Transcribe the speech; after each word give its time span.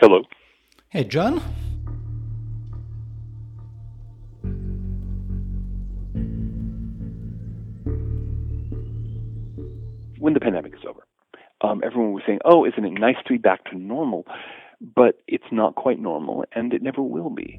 Hello. 0.00 0.22
Hey, 0.90 1.02
John. 1.02 1.42
When 10.20 10.34
the 10.34 10.40
pandemic 10.40 10.74
is 10.74 10.84
over, 10.88 11.04
um, 11.62 11.82
everyone 11.84 12.12
was 12.12 12.22
saying, 12.24 12.38
"Oh, 12.44 12.64
isn't 12.64 12.84
it 12.84 12.92
nice 12.92 13.16
to 13.26 13.32
be 13.32 13.38
back 13.38 13.64
to 13.72 13.76
normal?" 13.76 14.24
But 14.80 15.20
it's 15.26 15.50
not 15.50 15.74
quite 15.74 15.98
normal, 15.98 16.44
and 16.52 16.72
it 16.72 16.80
never 16.80 17.02
will 17.02 17.30
be. 17.30 17.58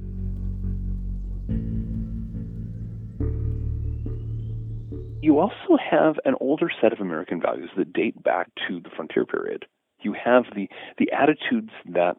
You 5.22 5.40
also 5.40 5.76
have 5.78 6.18
an 6.24 6.36
older 6.40 6.72
set 6.82 6.94
of 6.94 7.02
American 7.02 7.42
values 7.42 7.72
that 7.76 7.92
date 7.92 8.24
back 8.24 8.50
to 8.70 8.80
the 8.80 8.90
frontier 8.96 9.26
period. 9.26 9.66
You 10.02 10.14
have 10.14 10.46
the 10.56 10.70
the 10.98 11.12
attitudes 11.12 11.72
that 11.86 12.18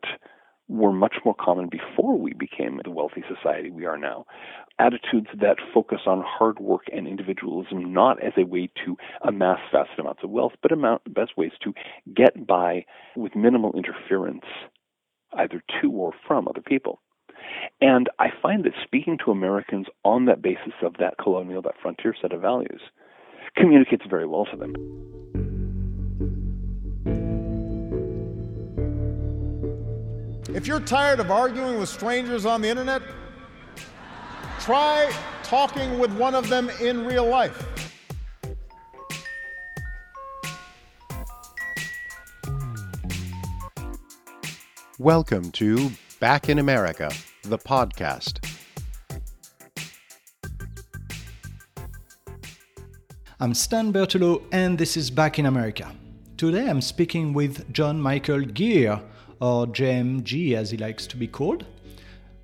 were 0.70 0.92
much 0.92 1.16
more 1.24 1.34
common 1.34 1.68
before 1.68 2.16
we 2.16 2.32
became 2.32 2.80
the 2.84 2.90
wealthy 2.90 3.24
society 3.28 3.70
we 3.70 3.86
are 3.86 3.98
now. 3.98 4.24
Attitudes 4.78 5.26
that 5.40 5.56
focus 5.74 6.02
on 6.06 6.22
hard 6.24 6.60
work 6.60 6.82
and 6.92 7.08
individualism 7.08 7.92
not 7.92 8.22
as 8.22 8.32
a 8.38 8.46
way 8.46 8.70
to 8.84 8.96
amass 9.22 9.58
vast 9.72 9.90
amounts 9.98 10.22
of 10.22 10.30
wealth, 10.30 10.52
but 10.62 10.70
amount, 10.70 11.02
best 11.12 11.36
ways 11.36 11.50
to 11.64 11.74
get 12.14 12.46
by 12.46 12.84
with 13.16 13.34
minimal 13.34 13.72
interference 13.72 14.44
either 15.32 15.62
to 15.80 15.90
or 15.90 16.12
from 16.26 16.46
other 16.46 16.62
people. 16.62 17.00
And 17.80 18.08
I 18.18 18.28
find 18.40 18.64
that 18.64 18.72
speaking 18.84 19.18
to 19.24 19.32
Americans 19.32 19.86
on 20.04 20.26
that 20.26 20.42
basis 20.42 20.74
of 20.82 20.94
that 20.98 21.18
colonial, 21.18 21.62
that 21.62 21.80
frontier 21.82 22.14
set 22.20 22.32
of 22.32 22.42
values, 22.42 22.80
communicates 23.56 24.04
very 24.08 24.26
well 24.26 24.46
to 24.46 24.56
them. 24.56 25.39
If 30.52 30.66
you're 30.66 30.80
tired 30.80 31.20
of 31.20 31.30
arguing 31.30 31.78
with 31.78 31.88
strangers 31.88 32.44
on 32.44 32.60
the 32.60 32.68
internet, 32.68 33.02
try 34.58 35.12
talking 35.44 36.00
with 36.00 36.12
one 36.18 36.34
of 36.34 36.48
them 36.48 36.68
in 36.80 37.06
real 37.06 37.24
life. 37.24 37.64
Welcome 44.98 45.52
to 45.52 45.92
Back 46.18 46.48
in 46.48 46.58
America, 46.58 47.12
the 47.42 47.58
podcast. 47.58 48.44
I'm 53.38 53.54
Stan 53.54 53.92
Berthelot, 53.92 54.42
and 54.50 54.76
this 54.76 54.96
is 54.96 55.12
Back 55.12 55.38
in 55.38 55.46
America. 55.46 55.94
Today 56.36 56.68
I'm 56.68 56.80
speaking 56.80 57.34
with 57.34 57.72
John 57.72 58.00
Michael 58.00 58.44
Greer, 58.44 59.00
or 59.40 59.66
JMG 59.66 60.54
as 60.54 60.70
he 60.70 60.76
likes 60.76 61.06
to 61.08 61.16
be 61.16 61.26
called, 61.26 61.64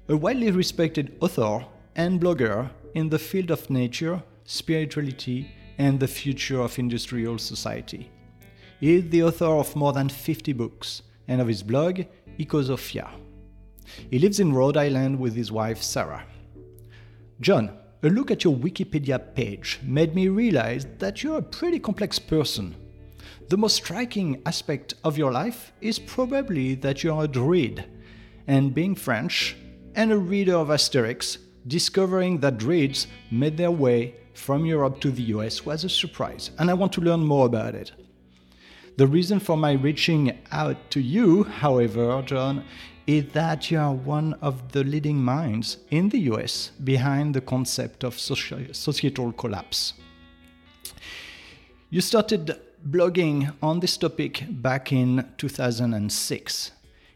a 0.09 0.17
widely 0.17 0.51
respected 0.51 1.17
author 1.21 1.65
and 1.95 2.21
blogger 2.21 2.71
in 2.95 3.09
the 3.09 3.19
field 3.19 3.51
of 3.51 3.69
nature, 3.71 4.23
spirituality, 4.45 5.51
and 5.79 6.01
the 6.01 6.09
future 6.09 6.61
of 6.61 6.79
industrial 6.79 7.39
society. 7.39 8.11
He 8.81 8.95
is 8.95 9.09
the 9.11 9.23
author 9.23 9.47
of 9.47 9.77
more 9.77 9.93
than 9.93 10.09
50 10.09 10.53
books 10.53 11.03
and 11.29 11.41
of 11.41 11.49
his 11.49 11.63
blog, 11.63 12.03
Ecosophia. 12.39 13.09
He 14.11 14.19
lives 14.19 14.41
in 14.41 14.53
Rhode 14.53 14.77
Island 14.77 15.19
with 15.19 15.35
his 15.35 15.53
wife 15.53 15.83
Sara. 15.83 16.25
John, 17.41 17.77
a 18.03 18.09
look 18.09 18.31
at 18.31 18.45
your 18.45 18.55
Wikipedia 18.55 19.35
page 19.35 19.81
made 19.83 20.15
me 20.15 20.29
realize 20.29 20.87
that 20.99 21.23
you're 21.23 21.39
a 21.39 21.43
pretty 21.43 21.79
complex 21.79 22.19
person 22.19 22.75
the 23.49 23.57
most 23.57 23.77
striking 23.77 24.43
aspect 24.45 24.95
of 25.05 25.17
your 25.17 25.31
life 25.31 25.73
is 25.81 25.99
probably 25.99 26.75
that 26.77 27.05
you're 27.05 27.25
a 27.25 27.29
druid. 27.29 27.85
And 28.49 28.75
being 28.75 28.95
French 28.95 29.57
and 29.95 30.11
a 30.11 30.19
reader 30.19 30.57
of 30.57 30.69
Asterix, 30.69 31.39
discovering 31.67 32.41
that 32.41 32.59
druids 32.59 33.07
made 33.31 33.57
their 33.57 33.71
way 33.71 34.17
from 34.35 34.67
Europe 34.67 35.01
to 35.01 35.11
the 35.11 35.23
US 35.35 35.65
was 35.65 35.85
a 35.85 35.89
surprise, 35.89 36.51
and 36.59 36.71
I 36.71 36.75
want 36.75 36.93
to 36.95 37.01
learn 37.01 37.21
more 37.21 37.47
about 37.47 37.75
it. 37.75 37.93
The 38.97 39.07
reason 39.07 39.41
for 39.41 39.57
my 39.57 39.73
reaching 39.73 40.39
out 40.51 40.91
to 40.91 41.01
you, 41.01 41.45
however, 41.45 42.23
John, 42.27 42.65
is 43.07 43.27
that 43.33 43.71
you 43.71 43.79
are 43.79 43.95
one 43.95 44.35
of 44.43 44.73
the 44.73 44.83
leading 44.83 45.19
minds 45.19 45.79
in 45.91 46.09
the 46.09 46.19
US 46.33 46.73
behind 46.83 47.35
the 47.35 47.41
concept 47.41 48.03
of 48.03 48.19
societal 48.19 49.33
collapse. 49.33 49.95
You 51.91 52.01
started 52.01 52.61
blogging 52.87 53.53
on 53.61 53.81
this 53.81 53.97
topic 53.97 54.45
back 54.49 54.93
in 54.93 55.29
2006. 55.39 56.71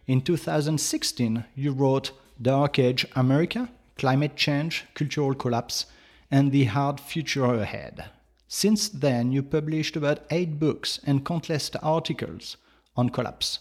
In 0.09 0.21
2016, 0.21 1.45
you 1.55 1.71
wrote 1.71 2.11
Dark 2.43 2.81
Age 2.81 3.07
America, 3.15 3.69
Climate 3.97 4.35
Change, 4.35 4.85
Cultural 4.95 5.33
Collapse, 5.35 5.87
and 6.29 6.51
the 6.51 6.65
Hard 6.65 6.99
Future 6.99 7.45
Ahead. 7.45 8.07
Since 8.49 8.89
then, 8.89 9.31
you 9.31 9.45
published 9.45 9.95
about 9.95 10.25
eight 10.31 10.59
books 10.59 10.99
and 11.07 11.25
countless 11.25 11.71
articles 11.83 12.57
on 12.97 13.11
collapse. 13.11 13.61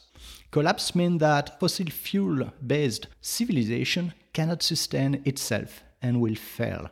Collapse 0.49 0.95
means 0.95 1.19
that 1.19 1.59
fossil 1.59 1.91
fuel 1.91 2.51
based 2.65 3.05
civilization 3.21 4.13
cannot 4.33 4.63
sustain 4.63 5.21
itself 5.25 5.83
and 6.01 6.19
will 6.19 6.35
fail. 6.35 6.89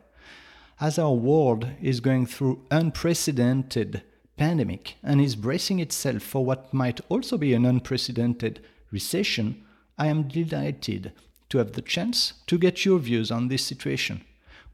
As 0.80 0.96
our 0.96 1.14
world 1.14 1.66
is 1.82 1.98
going 1.98 2.26
through 2.26 2.64
unprecedented 2.70 4.02
pandemic 4.38 4.94
and 5.02 5.20
is 5.20 5.36
bracing 5.36 5.80
itself 5.80 6.22
for 6.22 6.44
what 6.44 6.72
might 6.72 7.00
also 7.08 7.36
be 7.36 7.52
an 7.52 7.66
unprecedented 7.66 8.60
recession, 8.90 9.62
I 9.98 10.06
am 10.06 10.28
delighted 10.28 11.12
to 11.50 11.58
have 11.58 11.72
the 11.72 11.82
chance 11.82 12.34
to 12.46 12.56
get 12.56 12.84
your 12.84 12.98
views 13.00 13.30
on 13.30 13.48
this 13.48 13.64
situation. 13.64 14.22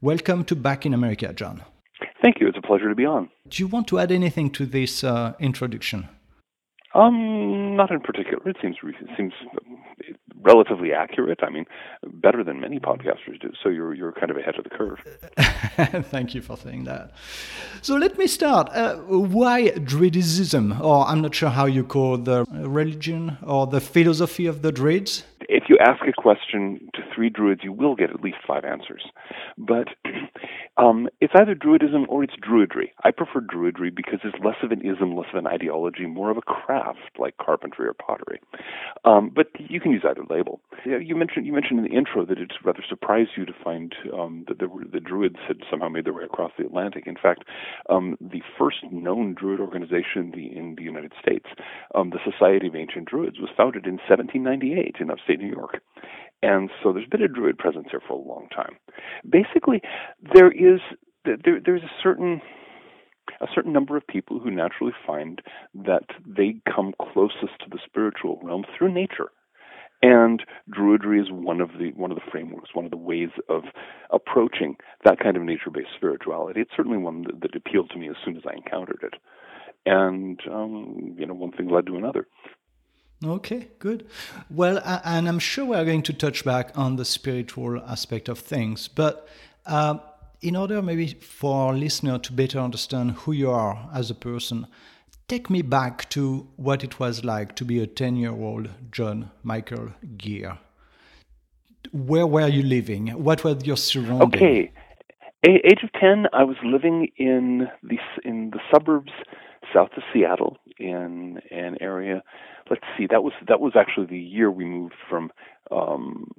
Welcome 0.01 0.45
to 0.45 0.55
Back 0.55 0.85
in 0.85 0.93
America, 0.93 1.33
John. 1.33 1.63
Thank 2.21 2.39
you. 2.39 2.47
It's 2.47 2.57
a 2.57 2.61
pleasure 2.61 2.89
to 2.89 2.95
be 2.95 3.05
on. 3.05 3.29
Do 3.47 3.63
you 3.63 3.67
want 3.67 3.87
to 3.87 3.99
add 3.99 4.11
anything 4.11 4.51
to 4.51 4.65
this 4.65 5.03
uh, 5.03 5.33
introduction? 5.39 6.09
Um, 6.93 7.75
not 7.75 7.91
in 7.91 7.99
particular. 7.99 8.47
It 8.47 8.57
seems 8.61 8.77
it 8.83 9.09
seems 9.17 9.33
relatively 10.41 10.93
accurate. 10.93 11.39
I 11.41 11.49
mean, 11.49 11.65
better 12.05 12.43
than 12.43 12.59
many 12.59 12.79
podcasters 12.79 13.39
do. 13.41 13.51
So 13.61 13.69
you're 13.69 13.93
you're 13.93 14.11
kind 14.11 14.31
of 14.31 14.37
ahead 14.37 14.55
of 14.57 14.63
the 14.63 14.69
curve. 14.69 14.99
Thank 16.09 16.35
you 16.35 16.41
for 16.41 16.57
saying 16.57 16.85
that. 16.85 17.11
So 17.81 17.95
let 17.95 18.17
me 18.17 18.27
start. 18.27 18.69
Uh, 18.69 18.95
why 18.97 19.69
Druidism, 19.71 20.79
or 20.79 21.05
I'm 21.07 21.21
not 21.21 21.35
sure 21.35 21.49
how 21.49 21.65
you 21.65 21.83
call 21.83 22.17
the 22.17 22.45
religion 22.51 23.37
or 23.43 23.67
the 23.67 23.81
philosophy 23.81 24.45
of 24.45 24.61
the 24.61 24.71
Druids? 24.71 25.23
If 25.47 25.69
you 25.69 25.77
ask 25.79 26.01
a 26.07 26.13
question 26.13 26.89
three 27.15 27.29
Druids, 27.29 27.61
you 27.63 27.71
will 27.71 27.95
get 27.95 28.09
at 28.09 28.21
least 28.21 28.37
five 28.45 28.65
answers. 28.65 29.03
But 29.57 29.87
um, 30.77 31.07
it's 31.21 31.33
either 31.35 31.55
Druidism 31.55 32.05
or 32.09 32.23
it's 32.23 32.35
Druidry. 32.35 32.91
I 33.03 33.11
prefer 33.11 33.41
Druidry 33.41 33.95
because 33.95 34.19
it's 34.23 34.43
less 34.43 34.57
of 34.61 34.71
an 34.71 34.81
ism, 34.81 35.15
less 35.15 35.27
of 35.33 35.39
an 35.39 35.47
ideology, 35.47 36.05
more 36.05 36.29
of 36.29 36.37
a 36.37 36.41
craft 36.41 36.99
like 37.17 37.37
carpentry 37.37 37.87
or 37.87 37.93
pottery. 37.93 38.39
Um, 39.05 39.31
but 39.33 39.47
you 39.57 39.79
can 39.79 39.91
use 39.91 40.03
either 40.07 40.23
label. 40.29 40.59
You 40.85 41.15
mentioned 41.15 41.45
you 41.45 41.53
mentioned 41.53 41.79
in 41.79 41.85
the 41.85 41.97
intro 41.97 42.25
that 42.25 42.37
it 42.39 42.51
rather 42.63 42.83
surprised 42.87 43.31
you 43.37 43.45
to 43.45 43.53
find 43.63 43.95
um, 44.13 44.45
that 44.47 44.59
the, 44.59 44.67
the 44.91 44.99
Druids 44.99 45.37
had 45.47 45.57
somehow 45.69 45.89
made 45.89 46.05
their 46.05 46.13
way 46.13 46.23
across 46.23 46.51
the 46.57 46.65
Atlantic. 46.65 47.07
In 47.07 47.15
fact, 47.15 47.43
um, 47.89 48.17
the 48.19 48.41
first 48.57 48.77
known 48.91 49.33
Druid 49.33 49.59
organization 49.59 50.15
in 50.15 50.31
the, 50.31 50.57
in 50.57 50.75
the 50.75 50.83
United 50.83 51.13
States, 51.21 51.45
um, 51.93 52.11
the 52.11 52.19
Society 52.29 52.67
of 52.67 52.75
Ancient 52.75 53.07
Druids, 53.07 53.39
was 53.39 53.49
founded 53.55 53.85
in 53.85 53.97
1798 54.07 54.97
in 54.99 55.11
upstate 55.11 55.39
New 55.39 55.49
York. 55.49 55.81
And 56.41 56.69
so 56.83 56.93
there's 56.93 57.07
been 57.07 57.23
a 57.23 57.27
Druid 57.27 57.57
presence 57.57 57.87
here 57.89 58.01
for 58.07 58.13
a 58.13 58.27
long 58.27 58.47
time. 58.55 58.77
Basically, 59.27 59.81
there 60.33 60.51
is 60.51 60.79
there, 61.25 61.59
there's 61.63 61.83
a 61.83 62.01
certain 62.03 62.41
a 63.41 63.47
certain 63.53 63.73
number 63.73 63.97
of 63.97 64.05
people 64.07 64.39
who 64.39 64.51
naturally 64.51 64.93
find 65.05 65.41
that 65.73 66.05
they 66.25 66.55
come 66.73 66.93
closest 67.01 67.59
to 67.59 67.69
the 67.69 67.79
spiritual 67.85 68.39
realm 68.43 68.63
through 68.77 68.93
nature. 68.93 69.29
And 70.01 70.43
Druidry 70.69 71.19
is 71.21 71.31
one 71.31 71.61
of 71.61 71.69
the 71.79 71.91
one 71.95 72.11
of 72.11 72.15
the 72.15 72.31
frameworks, 72.31 72.75
one 72.75 72.85
of 72.85 72.91
the 72.91 72.97
ways 72.97 73.29
of 73.49 73.63
approaching 74.11 74.75
that 75.03 75.19
kind 75.19 75.37
of 75.37 75.43
nature-based 75.43 75.89
spirituality. 75.95 76.61
It's 76.61 76.71
certainly 76.75 76.97
one 76.97 77.23
that, 77.23 77.41
that 77.41 77.55
appealed 77.55 77.89
to 77.91 77.97
me 77.97 78.09
as 78.09 78.15
soon 78.23 78.37
as 78.37 78.43
I 78.47 78.55
encountered 78.55 78.99
it, 79.03 79.13
and 79.85 80.39
um, 80.51 81.15
you 81.17 81.25
know, 81.25 81.33
one 81.33 81.53
thing 81.53 81.69
led 81.69 81.87
to 81.87 81.95
another. 81.95 82.27
Okay, 83.25 83.69
good. 83.79 84.05
Well, 84.49 84.79
and 85.03 85.27
I'm 85.27 85.39
sure 85.39 85.65
we're 85.65 85.85
going 85.85 86.03
to 86.03 86.13
touch 86.13 86.45
back 86.45 86.71
on 86.75 86.95
the 86.95 87.05
spiritual 87.05 87.81
aspect 87.81 88.29
of 88.29 88.39
things, 88.39 88.87
but 88.87 89.27
uh, 89.65 89.97
in 90.41 90.55
order 90.55 90.81
maybe 90.81 91.07
for 91.07 91.67
our 91.67 91.73
listener 91.73 92.19
to 92.19 92.33
better 92.33 92.59
understand 92.59 93.11
who 93.11 93.31
you 93.31 93.49
are 93.49 93.89
as 93.93 94.11
a 94.11 94.15
person, 94.15 94.67
take 95.27 95.49
me 95.49 95.63
back 95.63 96.07
to 96.09 96.47
what 96.55 96.83
it 96.83 96.99
was 96.99 97.25
like 97.25 97.55
to 97.55 97.65
be 97.65 97.81
a 97.81 97.87
10 97.87 98.15
year 98.15 98.31
old 98.31 98.69
John 98.91 99.31
Michael 99.43 99.93
Greer. 100.21 100.59
Where 101.91 102.27
were 102.27 102.47
you 102.47 102.61
living? 102.61 103.07
What 103.07 103.43
were 103.43 103.55
your 103.63 103.77
surroundings? 103.77 104.35
Okay. 104.35 104.71
A- 105.47 105.67
age 105.67 105.83
of 105.83 105.91
10, 105.99 106.27
I 106.33 106.43
was 106.43 106.57
living 106.63 107.09
in 107.17 107.67
the, 107.81 107.97
in 108.23 108.51
the 108.51 108.59
suburbs 108.71 109.11
south 109.73 109.89
of 109.97 110.03
Seattle 110.13 110.57
in 110.77 111.39
an 111.51 111.77
area 111.81 112.21
let's 112.69 112.83
see, 112.97 113.07
that 113.09 113.23
was 113.23 113.33
that 113.47 113.59
was 113.59 113.73
actually 113.75 114.07
the 114.07 114.19
year 114.19 114.51
we 114.51 114.65
moved 114.65 114.95
from 115.09 115.31
um, 115.71 116.31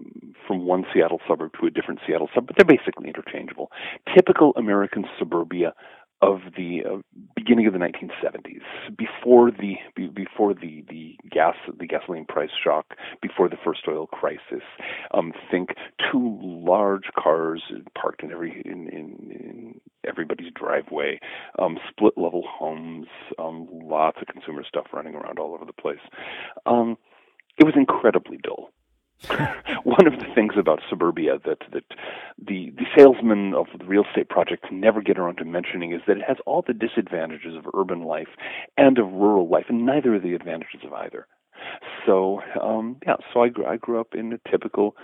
from 0.47 0.67
one 0.67 0.85
Seattle 0.93 1.21
suburb 1.27 1.53
to 1.61 1.67
a 1.67 1.71
different 1.71 2.01
Seattle 2.07 2.29
suburb, 2.35 2.49
but 2.49 2.57
they're 2.57 2.79
basically 2.79 3.09
interchangeable. 3.09 3.71
Typical 4.15 4.53
American 4.57 5.05
suburbia 5.19 5.75
of 6.23 6.41
the 6.57 6.81
uh, 6.85 6.97
beginning 7.35 7.67
of 7.67 7.73
the 7.73 7.79
1970s, 7.79 8.63
before 8.97 9.51
the 9.51 9.75
before 10.15 10.55
the 10.55 10.85
the 10.89 11.17
gas 11.31 11.55
the 11.79 11.87
gasoline 11.87 12.25
price 12.25 12.51
shock, 12.63 12.95
before 13.21 13.49
the 13.49 13.57
first 13.65 13.81
oil 13.89 14.07
crisis. 14.07 14.65
Um, 15.13 15.33
think 15.51 15.71
two 16.11 16.39
large 16.43 17.11
cars 17.19 17.63
parked 18.01 18.23
in 18.23 18.33
every 18.33 18.63
in, 18.65 18.89
in, 18.89 19.31
in 19.31 19.81
everybody's 20.07 20.53
driveway, 20.55 21.21
um, 21.59 21.79
split 21.91 22.15
level 22.17 22.45
homes, 22.49 23.07
um, 23.39 23.69
lots 23.71 24.19
of 24.21 24.27
consumer 24.29 24.65
stuff 24.67 24.87
running 24.93 25.15
around 25.15 25.39
all 25.39 25.55
over 25.55 25.65
the 25.65 25.73
place. 25.73 25.99
Um, 26.65 26.97
it 27.59 27.65
was 27.65 27.75
incredibly 27.77 28.39
dull. 28.43 28.71
One 29.85 30.07
of 30.07 30.19
the 30.19 30.27
things 30.35 30.55
about 30.59 30.81
suburbia 30.89 31.39
that 31.45 31.61
that 31.73 31.85
the 32.39 32.71
the 32.77 32.85
salesmen 32.97 33.55
of 33.55 33.67
the 33.79 33.85
real 33.85 34.05
estate 34.05 34.29
projects 34.29 34.69
never 34.71 35.01
get 35.01 35.19
around 35.19 35.37
to 35.39 35.45
mentioning 35.45 35.93
is 35.93 36.03
that 36.07 36.19
it 36.19 36.25
has 36.27 36.37
all 36.45 36.63
the 36.67 36.75
disadvantages 36.75 37.57
of 37.57 37.65
urban 37.75 38.03
life 38.03 38.29
and 38.77 38.99
of 38.99 39.11
rural 39.13 39.49
life, 39.49 39.67
and 39.69 39.87
neither 39.87 40.15
of 40.15 40.23
the 40.23 40.35
advantages 40.35 40.81
of 40.85 40.93
either. 40.93 41.27
So 42.05 42.41
um, 42.61 42.97
yeah, 43.07 43.17
so 43.33 43.43
I 43.43 43.49
grew 43.49 43.67
I 43.67 43.77
grew 43.77 44.01
up 44.01 44.15
in 44.15 44.33
a 44.33 44.51
typical 44.51 44.97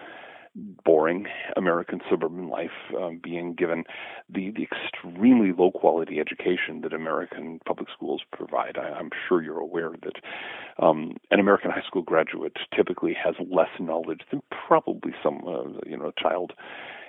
boring 0.55 1.27
American 1.57 2.01
suburban 2.11 2.49
life, 2.49 2.71
um, 2.97 3.21
being 3.23 3.55
given 3.55 3.85
the, 4.29 4.51
the 4.51 4.65
extremely 4.65 5.53
low 5.57 5.71
quality 5.71 6.21
education 6.21 6.83
that 6.83 6.93
American 6.93 7.61
public 7.67 7.89
schools 7.95 8.23
provide. 8.33 8.77
I, 8.77 8.99
am 8.99 9.11
sure 9.29 9.43
you're 9.43 9.59
aware 9.59 9.93
that 10.03 10.85
um, 10.85 11.17
an 11.31 11.41
American 11.41 11.71
high 11.71 11.83
school 11.87 12.03
graduate 12.03 12.57
typically 12.75 13.15
has 13.15 13.35
less 13.51 13.71
knowledge 13.81 14.21
than 14.31 14.43
probably 14.67 15.13
some 15.23 15.41
uh, 15.47 15.81
you 15.87 15.97
know 15.97 16.13
child 16.19 16.53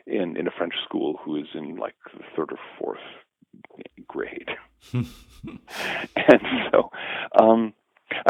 in 0.06 0.38
in 0.38 0.48
a 0.48 0.52
French 0.52 0.76
school 0.84 1.20
who 1.24 1.36
is 1.36 1.48
in 1.54 1.76
like 1.76 1.96
the 2.14 2.24
third 2.36 2.52
or 2.52 2.60
fourth 2.80 3.00
grade. 4.08 4.50
and 4.94 6.42
so 6.72 6.92
um, 7.40 7.74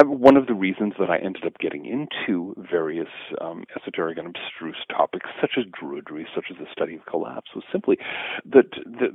one 0.01 0.37
of 0.37 0.47
the 0.47 0.53
reasons 0.53 0.93
that 0.99 1.09
I 1.09 1.17
ended 1.17 1.45
up 1.45 1.57
getting 1.59 1.85
into 1.85 2.55
various 2.57 3.09
um, 3.41 3.63
esoteric 3.75 4.17
and 4.17 4.27
abstruse 4.27 4.83
topics, 4.89 5.29
such 5.39 5.51
as 5.57 5.65
druidry, 5.65 6.25
such 6.33 6.45
as 6.49 6.57
the 6.57 6.67
study 6.71 6.95
of 6.95 7.05
collapse, 7.05 7.51
was 7.55 7.63
simply 7.71 7.97
that 8.45 8.71
the 8.85 9.13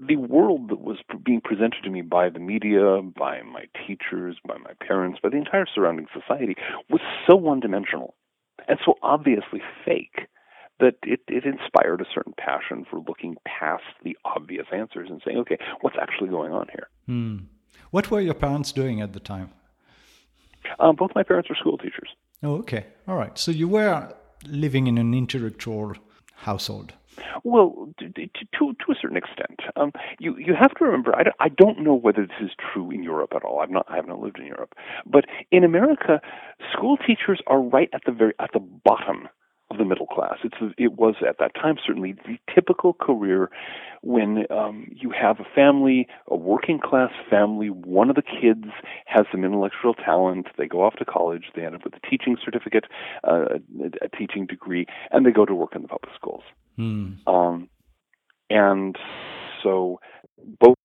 the 0.00 0.16
world 0.16 0.68
that 0.70 0.80
was 0.80 0.98
being 1.24 1.40
presented 1.40 1.82
to 1.82 1.90
me 1.90 2.02
by 2.02 2.28
the 2.28 2.38
media, 2.38 3.02
by 3.02 3.42
my 3.42 3.64
teachers, 3.84 4.36
by 4.46 4.56
my 4.56 4.70
parents, 4.86 5.18
by 5.20 5.28
the 5.28 5.36
entire 5.36 5.66
surrounding 5.66 6.06
society 6.14 6.54
was 6.88 7.00
so 7.26 7.34
one 7.34 7.58
dimensional 7.58 8.14
and 8.68 8.78
so 8.84 8.94
obviously 9.02 9.60
fake 9.84 10.28
that 10.80 10.94
it, 11.02 11.20
it 11.26 11.44
inspired 11.44 12.00
a 12.00 12.04
certain 12.14 12.34
passion 12.38 12.86
for 12.88 13.00
looking 13.00 13.34
past 13.44 13.82
the 14.04 14.16
obvious 14.24 14.66
answers 14.72 15.08
and 15.10 15.20
saying, 15.24 15.38
okay, 15.38 15.58
what's 15.80 15.96
actually 16.00 16.28
going 16.28 16.52
on 16.52 16.68
here? 16.70 16.88
Hmm. 17.06 17.38
What 17.90 18.10
were 18.10 18.20
your 18.20 18.34
parents 18.34 18.70
doing 18.70 19.00
at 19.00 19.12
the 19.12 19.20
time? 19.20 19.50
Um, 20.78 20.96
both 20.96 21.10
my 21.14 21.22
parents 21.22 21.48
were 21.48 21.56
school 21.56 21.78
teachers. 21.78 22.10
Oh, 22.42 22.56
okay. 22.58 22.86
All 23.06 23.16
right. 23.16 23.36
So 23.38 23.50
you 23.50 23.68
were 23.68 24.12
living 24.46 24.86
in 24.86 24.98
an 24.98 25.14
intellectual 25.14 25.94
household. 26.34 26.92
Well, 27.42 27.88
to, 27.98 28.08
to, 28.08 28.28
to 28.58 28.92
a 28.92 28.94
certain 29.00 29.16
extent, 29.16 29.60
um, 29.76 29.92
you 30.20 30.36
you 30.36 30.54
have 30.54 30.72
to 30.74 30.84
remember. 30.84 31.16
I 31.16 31.24
don't, 31.24 31.36
I 31.40 31.48
don't 31.48 31.80
know 31.80 31.94
whether 31.94 32.22
this 32.26 32.36
is 32.40 32.50
true 32.72 32.90
in 32.90 33.02
Europe 33.02 33.32
at 33.34 33.44
all. 33.44 33.60
I've 33.60 33.70
not 33.70 33.86
I 33.88 33.96
have 33.96 34.06
not 34.06 34.20
lived 34.20 34.38
in 34.38 34.46
Europe, 34.46 34.74
but 35.04 35.24
in 35.50 35.64
America, 35.64 36.20
school 36.72 36.96
teachers 36.96 37.40
are 37.48 37.60
right 37.60 37.88
at 37.92 38.02
the 38.06 38.12
very 38.12 38.34
at 38.38 38.50
the 38.52 38.60
bottom 38.60 39.28
of 39.70 39.78
the 39.78 39.84
middle 39.84 40.06
class. 40.06 40.38
It's 40.44 40.56
it 40.78 40.94
was 40.94 41.16
at 41.26 41.38
that 41.38 41.54
time 41.54 41.76
certainly 41.84 42.12
the 42.12 42.38
typical 42.52 42.94
career 42.94 43.50
when 44.02 44.44
um, 44.50 44.86
you 44.90 45.10
have 45.10 45.40
a 45.40 45.44
family, 45.54 46.06
a 46.26 46.36
working 46.36 46.78
class 46.78 47.10
family. 47.28 47.68
One 47.68 48.08
of 48.08 48.16
the 48.16 48.22
kids 48.22 48.64
has 49.06 49.26
some 49.30 49.44
intellectual 49.44 49.94
talent. 49.94 50.46
They 50.56 50.66
go 50.66 50.82
off 50.82 50.94
to 50.96 51.04
college. 51.04 51.44
They 51.54 51.64
end 51.64 51.74
up 51.74 51.84
with 51.84 51.94
a 51.94 52.06
teaching 52.08 52.36
certificate, 52.42 52.84
uh, 53.24 53.44
a 53.80 54.04
a, 54.04 54.08
teaching 54.16 54.46
degree, 54.46 54.86
and 55.10 55.26
they 55.26 55.30
go 55.30 55.44
to 55.44 55.54
work 55.54 55.74
in 55.74 55.82
the 55.82 55.88
public 55.88 56.14
schools. 56.14 56.42
Mm. 56.78 57.26
Um, 57.26 57.68
and 58.50 58.96
so 59.62 60.00
both 60.60 60.76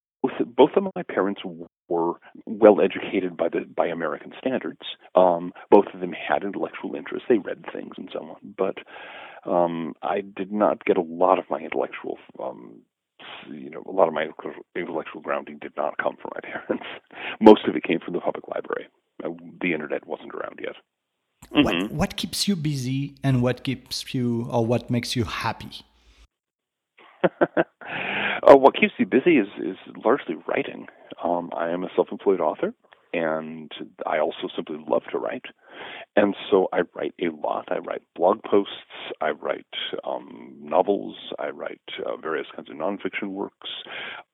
both 0.45 0.71
of 0.75 0.83
my 0.95 1.03
parents 1.03 1.41
were 1.87 2.13
well 2.45 2.79
educated 2.81 3.35
by 3.37 3.49
the 3.49 3.61
by 3.75 3.87
American 3.87 4.33
standards. 4.37 4.81
Um, 5.15 5.53
both 5.69 5.85
of 5.93 5.99
them 5.99 6.13
had 6.13 6.43
intellectual 6.43 6.95
interests; 6.95 7.27
they 7.29 7.37
read 7.37 7.65
things 7.71 7.93
and 7.97 8.09
so 8.11 8.19
on. 8.19 8.55
But 8.57 8.77
um, 9.49 9.93
I 10.01 10.21
did 10.21 10.51
not 10.51 10.85
get 10.85 10.97
a 10.97 11.01
lot 11.01 11.39
of 11.39 11.45
my 11.49 11.59
intellectual, 11.59 12.17
um, 12.41 12.81
you 13.49 13.69
know, 13.69 13.83
a 13.85 13.91
lot 13.91 14.07
of 14.07 14.13
my 14.13 14.27
intellectual 14.75 15.21
grounding 15.21 15.59
did 15.59 15.73
not 15.75 15.97
come 15.97 16.15
from 16.21 16.31
my 16.35 16.41
parents. 16.49 16.85
Most 17.41 17.67
of 17.67 17.75
it 17.75 17.83
came 17.83 17.99
from 17.99 18.13
the 18.13 18.21
public 18.21 18.47
library. 18.47 18.87
Uh, 19.23 19.29
the 19.61 19.73
internet 19.73 20.07
wasn't 20.07 20.33
around 20.33 20.59
yet. 20.61 20.75
Mm-hmm. 21.53 21.63
What 21.63 21.91
what 21.91 22.15
keeps 22.15 22.47
you 22.47 22.55
busy, 22.55 23.15
and 23.23 23.41
what 23.41 23.63
keeps 23.63 24.13
you, 24.13 24.47
or 24.49 24.65
what 24.65 24.89
makes 24.89 25.15
you 25.15 25.25
happy? 25.25 25.81
Uh, 28.45 28.55
what 28.55 28.75
keeps 28.75 28.93
me 28.99 29.05
busy 29.05 29.37
is 29.37 29.47
is 29.59 29.77
largely 30.03 30.35
writing. 30.47 30.87
Um, 31.23 31.49
I 31.55 31.69
am 31.69 31.83
a 31.83 31.89
self-employed 31.95 32.41
author, 32.41 32.73
and 33.13 33.71
I 34.05 34.19
also 34.19 34.49
simply 34.55 34.77
love 34.87 35.03
to 35.11 35.17
write. 35.17 35.45
And 36.15 36.35
so 36.51 36.67
I 36.73 36.81
write 36.95 37.13
a 37.21 37.29
lot. 37.29 37.65
I 37.69 37.79
write 37.79 38.01
blog 38.15 38.43
posts. 38.43 38.73
I 39.21 39.31
write 39.31 39.65
um, 40.03 40.55
novels. 40.61 41.15
I 41.39 41.49
write 41.49 41.81
uh, 42.05 42.17
various 42.17 42.47
kinds 42.55 42.69
of 42.69 42.75
nonfiction 42.75 43.29
works. 43.29 43.69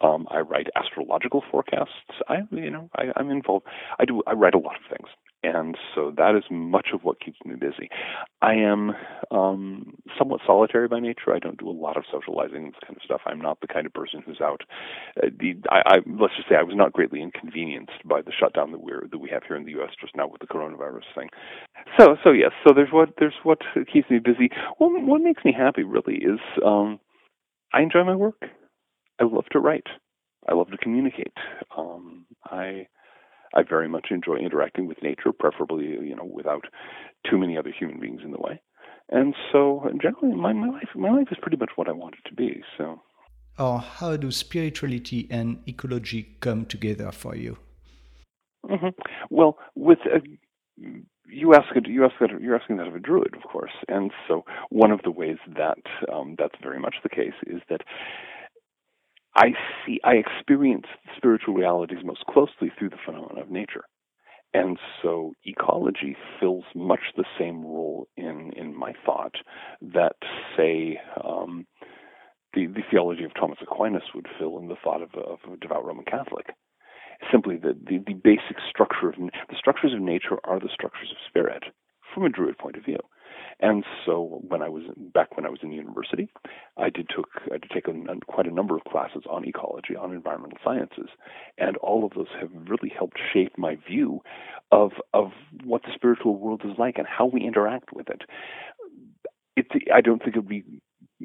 Um, 0.02 0.28
I 0.30 0.40
write 0.40 0.68
astrological 0.76 1.44
forecasts. 1.52 1.92
I, 2.28 2.40
you 2.52 2.70
know, 2.70 2.90
I, 2.96 3.06
I'm 3.16 3.30
involved. 3.30 3.66
I 4.00 4.06
do. 4.06 4.22
I 4.28 4.34
write 4.34 4.56
a 4.56 4.60
lot 4.60 4.76
of 4.76 4.98
things 4.98 5.10
and 5.44 5.78
so 5.96 6.12
that 6.18 6.36
is 6.36 6.44
much 6.52 6.88
of 6.94 7.04
what 7.04 7.22
keeps 7.22 7.40
me 7.46 7.56
busy. 7.56 7.90
I 8.42 8.54
am 8.56 8.92
um, 9.32 9.94
somewhat 10.18 10.42
solitary 10.46 10.88
by 10.88 11.00
nature. 11.00 11.34
I 11.34 11.40
don't 11.40 11.58
do 11.58 11.70
a 11.70 11.72
lot 11.72 11.96
of 11.96 12.04
socializing, 12.12 12.66
this 12.66 12.80
kind 12.86 12.98
of 12.98 13.04
stuff. 13.04 13.22
I'm 13.26 13.40
not 13.40 13.62
the 13.62 13.68
kind 13.68 13.86
of 13.86 13.94
person 13.94 14.22
who's 14.26 14.42
out. 14.42 14.64
Uh, 15.18 15.28
the, 15.40 15.56
I, 15.70 15.82
I, 15.86 15.96
let's 16.20 16.36
just 16.36 16.50
say 16.50 16.56
I 16.56 16.64
was 16.64 16.76
not 16.76 16.92
greatly 16.92 17.22
inconvenienced 17.22 18.06
by 18.06 18.22
the 18.22 18.34
shutdown 18.38 18.72
that 18.72 18.82
we're 18.82 19.08
that 19.10 19.18
we 19.20 19.30
have 19.30 19.44
here 19.48 19.56
in 19.56 19.64
the 19.64 19.72
U.S. 19.72 19.92
just 20.00 20.16
now 20.16 20.28
with 20.28 20.42
the 20.42 20.48
coronavirus 20.48 21.08
thing. 21.16 21.30
So, 21.98 22.18
so 22.24 22.32
yes. 22.32 22.52
So 22.68 22.74
there's 22.74 22.92
what 22.92 23.10
there's 23.18 23.36
what 23.44 23.60
keeps 23.92 24.10
me 24.10 24.20
busy. 24.20 24.50
Well, 24.80 24.90
what 24.92 25.22
makes 25.22 25.46
me 25.46 25.54
happy 25.58 25.84
really 25.84 26.16
is 26.16 26.40
um, 26.66 27.00
I 27.74 27.82
enjoy 27.82 28.04
my 28.04 28.16
work. 28.16 28.42
I 29.20 29.24
love 29.24 29.46
to 29.52 29.60
write. 29.60 29.88
I 30.48 30.54
love 30.54 30.72
to 30.72 30.78
communicate. 30.78 31.34
Um, 31.78 32.26
I 32.46 32.88
I 33.54 33.64
very 33.64 33.88
much 33.88 34.08
enjoy 34.12 34.38
interacting 34.38 34.88
with 34.88 35.02
nature, 35.02 35.32
preferably 35.32 35.86
you 35.86 36.16
know 36.16 36.26
without 36.26 36.66
too 37.30 37.38
many 37.38 37.58
other 37.58 37.72
human 37.78 38.00
beings 38.00 38.22
in 38.24 38.32
the 38.32 38.40
way. 38.40 38.62
And 39.10 39.34
so 39.52 39.90
generally, 40.02 40.36
my, 40.36 40.54
my 40.54 40.70
life 40.70 40.90
my 40.96 41.12
life 41.12 41.28
is 41.32 41.38
pretty 41.42 41.58
much 41.58 41.72
what 41.76 41.88
I 41.88 41.94
want 41.94 42.16
it 42.16 42.30
to 42.30 42.36
be. 42.36 42.64
So. 42.78 43.02
Or 43.58 43.80
how 43.80 44.16
do 44.16 44.32
spirituality 44.32 45.28
and 45.30 45.62
ecology 45.68 46.38
come 46.40 46.66
together 46.66 47.12
for 47.12 47.36
you? 47.36 47.58
Mm-hmm. 48.66 48.88
Well, 49.30 49.58
with 49.76 50.00
a, 50.06 50.22
you 51.28 51.54
ask 51.54 51.76
it, 51.76 51.88
you 51.88 52.06
ask 52.06 52.16
that 52.22 52.30
you're 52.42 52.56
asking 52.56 52.78
that 52.78 52.88
of 52.88 52.96
a 52.96 53.00
druid, 53.00 53.36
of 53.36 53.44
course, 53.44 53.72
and 53.88 54.12
so 54.28 54.46
one 54.70 54.92
of 54.92 55.02
the 55.04 55.12
ways 55.12 55.38
that 55.58 55.80
um, 56.12 56.36
that's 56.38 56.56
very 56.62 56.80
much 56.80 56.96
the 57.04 57.10
case 57.10 57.34
is 57.48 57.62
that 57.70 57.82
I 59.40 59.54
see, 59.86 60.02
I 60.04 60.16
experience 60.16 60.86
spiritual 61.16 61.54
realities 61.54 62.00
most 62.04 62.26
closely 62.26 62.72
through 62.78 62.90
the 62.90 62.98
phenomena 63.06 63.42
of 63.42 63.50
nature. 63.50 63.86
And 64.54 64.78
so 65.02 65.34
ecology 65.46 66.18
fills 66.40 66.66
much 66.76 67.00
the 67.16 67.24
same 67.40 67.62
role 67.62 68.10
in, 68.18 68.52
in 68.58 68.78
my 68.78 68.94
thought 69.06 69.36
that, 69.82 70.16
say, 70.58 71.00
um, 71.24 71.66
the, 72.54 72.66
the 72.66 72.82
theology 72.92 73.24
of 73.24 73.34
Thomas 73.36 73.60
Aquinas 73.62 74.04
would 74.14 74.28
fill 74.38 74.58
in 74.58 74.68
the 74.68 74.76
thought 74.84 75.02
of, 75.02 75.10
of 75.16 75.40
a 75.54 75.56
devout 75.58 75.86
Roman 75.86 76.04
Catholic. 76.04 76.48
Simply, 77.32 77.56
the, 77.56 77.78
the, 77.82 78.00
the 78.06 78.16
basic 78.16 78.58
structure 78.70 79.08
of 79.10 79.16
the 79.16 79.56
structures 79.58 79.94
of 79.94 80.02
nature 80.02 80.40
are 80.44 80.60
the 80.60 80.70
structures 80.74 81.12
of 81.12 81.18
spirit 81.30 81.64
from 82.14 82.26
a 82.26 82.30
Druid 82.30 82.58
point 82.58 82.76
of 82.76 82.84
view. 82.84 83.00
And 83.62 83.84
so 84.06 84.42
when 84.48 84.62
I 84.62 84.70
was 84.70 84.84
back 85.14 85.36
when 85.36 85.46
I 85.46 85.50
was 85.50 85.60
in 85.62 85.72
university, 85.72 86.30
I 86.78 86.90
did 86.90 87.10
took 87.14 87.30
I 87.48 87.58
did 87.58 87.70
take 87.74 87.88
a, 87.88 87.94
quite 88.28 88.48
a 88.48 88.54
number 88.54 88.76
of 88.76 88.84
classes 88.86 89.24
on 89.30 89.46
ecology, 89.48 89.96
on 89.96 90.14
environmental 90.14 90.58
sciences, 90.64 91.10
and 91.58 91.76
all 91.78 92.06
of 92.06 92.12
those 92.16 92.28
have 92.40 92.50
really 92.54 92.92
helped 92.96 93.18
shape 93.34 93.58
my 93.58 93.78
view 93.88 94.22
of 94.72 94.92
of 95.14 95.32
what 95.64 95.84
the 95.84 95.92
spiritual 95.94 96.38
world 96.38 96.62
is 96.64 96.78
like 96.78 96.98
and 96.98 97.08
how 97.08 97.26
we 97.26 97.42
interact 97.46 97.92
with 97.94 98.10
it. 98.10 98.22
It's 99.58 99.70
I 99.94 100.02
don't 100.02 100.24
think 100.24 100.36
it 100.36 100.40
would 100.40 100.48
be 100.48 100.64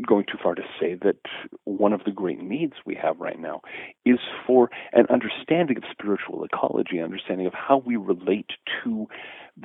going 0.07 0.25
too 0.25 0.39
far 0.43 0.55
to 0.55 0.63
say 0.81 0.95
that 1.03 1.19
one 1.65 1.93
of 1.93 2.03
the 2.05 2.11
great 2.11 2.41
needs 2.41 2.75
we 2.85 2.97
have 3.01 3.21
right 3.21 3.39
now 3.39 3.61
is 4.05 4.19
for 4.47 4.71
an 4.93 5.07
understanding 5.09 5.77
of 5.77 5.85
spiritual 5.91 6.45
ecology, 6.45 7.01
understanding 7.01 7.47
of 7.47 7.55
how 7.55 7.79
we 7.87 7.97
relate 7.97 8.51
to 8.83 9.07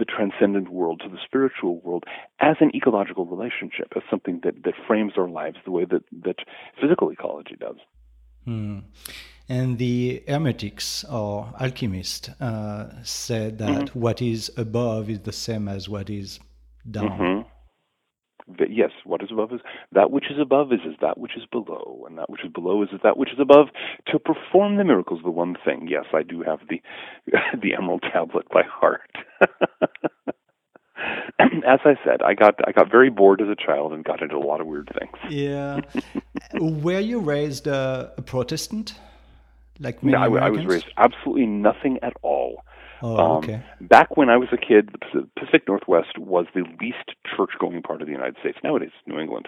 transcendent 0.05 0.69
world, 0.69 1.01
to 1.03 1.10
the 1.10 1.17
spiritual 1.25 1.79
world, 1.81 2.03
as 2.39 2.58
an 2.60 2.72
ecological 2.75 3.25
relationship, 3.25 3.93
as 3.96 4.03
something 4.10 4.41
that, 4.43 4.63
that 4.63 4.74
frames 4.88 5.13
our 5.17 5.29
lives 5.29 5.58
the 5.65 5.72
way 5.72 5.86
that, 5.86 6.03
that 6.24 6.38
physical 6.81 7.10
ecology 7.10 7.55
does. 7.60 7.77
Hmm. 8.46 8.79
And 9.48 9.79
the 9.79 10.24
Hermetics 10.27 11.03
or 11.05 11.51
alchemists 11.60 12.29
uh, 12.39 12.93
said 13.03 13.58
that 13.58 13.86
mm-hmm. 13.86 14.00
what 14.00 14.22
is 14.22 14.51
above 14.58 15.10
is 15.10 15.22
the 15.22 15.31
same 15.31 15.67
as 15.67 15.89
what 15.89 16.10
is 16.10 16.39
down. 16.89 17.10
Mm-hmm 17.10 17.49
yes, 18.70 18.91
what 19.06 19.22
is 19.22 19.29
above 19.32 19.53
is 19.53 19.62
that 19.91 20.12
which 20.12 20.25
is 20.29 20.39
above 20.39 20.72
is, 20.72 20.79
is 20.86 20.96
that 21.01 21.18
which 21.18 21.38
is 21.38 21.44
below, 21.51 22.06
and 22.08 22.18
that 22.18 22.29
which 22.29 22.44
is 22.44 22.51
below 22.51 22.82
is, 22.84 22.89
is 22.91 23.00
that 23.03 23.18
which 23.18 23.32
is 23.32 23.39
above. 23.39 23.68
To 24.08 24.20
perform 24.20 24.77
the 24.77 24.84
miracles, 24.84 25.22
the 25.24 25.32
one 25.32 25.56
thing. 25.65 25.88
Yes, 25.89 26.06
I 26.13 26.24
do 26.24 26.41
have 26.41 26.60
the 26.70 26.82
the 27.62 27.74
Emerald 27.75 28.03
Tablet 28.12 28.48
by 28.50 28.63
heart. 28.63 29.12
As 31.39 31.79
I 31.86 31.96
said, 32.03 32.22
I 32.22 32.34
got 32.34 32.56
I 32.68 32.72
got 32.72 32.91
very 32.91 33.10
bored 33.10 33.41
as 33.41 33.48
a 33.48 33.56
child 33.56 33.94
and 33.94 34.03
got 34.03 34.22
into 34.22 34.36
a 34.36 34.46
lot 34.46 34.60
of 34.60 34.68
weird 34.68 34.91
things. 35.00 35.13
Yeah. 35.32 35.79
Were 36.60 37.00
you 37.00 37.22
raised 37.22 37.68
uh, 37.68 38.10
a 38.18 38.22
Protestant? 38.22 38.96
Like 39.79 40.03
many 40.03 40.18
no, 40.18 40.38
I, 40.38 40.48
I 40.48 40.50
was 40.50 40.65
raised 40.65 40.88
absolutely 40.98 41.46
nothing 41.46 42.00
at 42.01 42.13
all. 42.22 42.63
Oh, 43.01 43.18
um, 43.18 43.38
okay. 43.38 43.63
Back 43.82 44.18
when 44.18 44.29
I 44.29 44.38
was 44.38 44.50
a 44.51 44.58
kid, 44.58 44.89
the 45.13 45.27
Pacific 45.38 45.68
Northwest 45.68 46.18
was 46.18 46.46
the 46.53 46.63
least 46.82 47.15
church-going 47.36 47.82
part 47.82 48.01
of 48.01 48.08
the 48.08 48.13
United 48.13 48.36
States. 48.39 48.58
Nowadays, 48.63 48.91
New 49.08 49.20
England, 49.20 49.48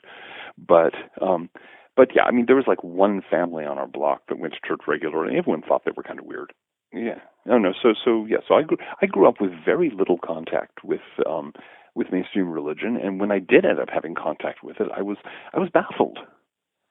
but 0.57 0.93
um, 1.21 1.49
but 1.95 2.09
yeah, 2.15 2.23
I 2.23 2.31
mean, 2.31 2.45
there 2.47 2.55
was 2.55 2.67
like 2.67 2.83
one 2.83 3.21
family 3.29 3.65
on 3.65 3.77
our 3.77 3.87
block 3.87 4.21
that 4.29 4.39
went 4.39 4.53
to 4.53 4.59
church 4.67 4.81
regularly. 4.87 5.37
Everyone 5.37 5.61
thought 5.61 5.83
they 5.85 5.91
were 5.95 6.03
kind 6.03 6.19
of 6.19 6.25
weird. 6.25 6.53
Yeah, 6.93 7.19
no, 7.45 7.57
no. 7.57 7.73
So, 7.81 7.93
so 8.03 8.25
yeah. 8.25 8.37
So 8.47 8.55
I 8.55 8.63
grew, 8.63 8.77
I 9.01 9.05
grew 9.05 9.27
up 9.27 9.41
with 9.41 9.51
very 9.65 9.89
little 9.89 10.17
contact 10.17 10.83
with 10.83 11.01
um, 11.27 11.53
with 11.95 12.11
mainstream 12.11 12.49
religion, 12.49 12.97
and 12.97 13.19
when 13.19 13.31
I 13.31 13.39
did 13.39 13.65
end 13.65 13.79
up 13.79 13.89
having 13.93 14.15
contact 14.15 14.63
with 14.63 14.79
it, 14.79 14.87
I 14.95 15.01
was 15.01 15.17
I 15.53 15.59
was 15.59 15.69
baffled. 15.73 16.19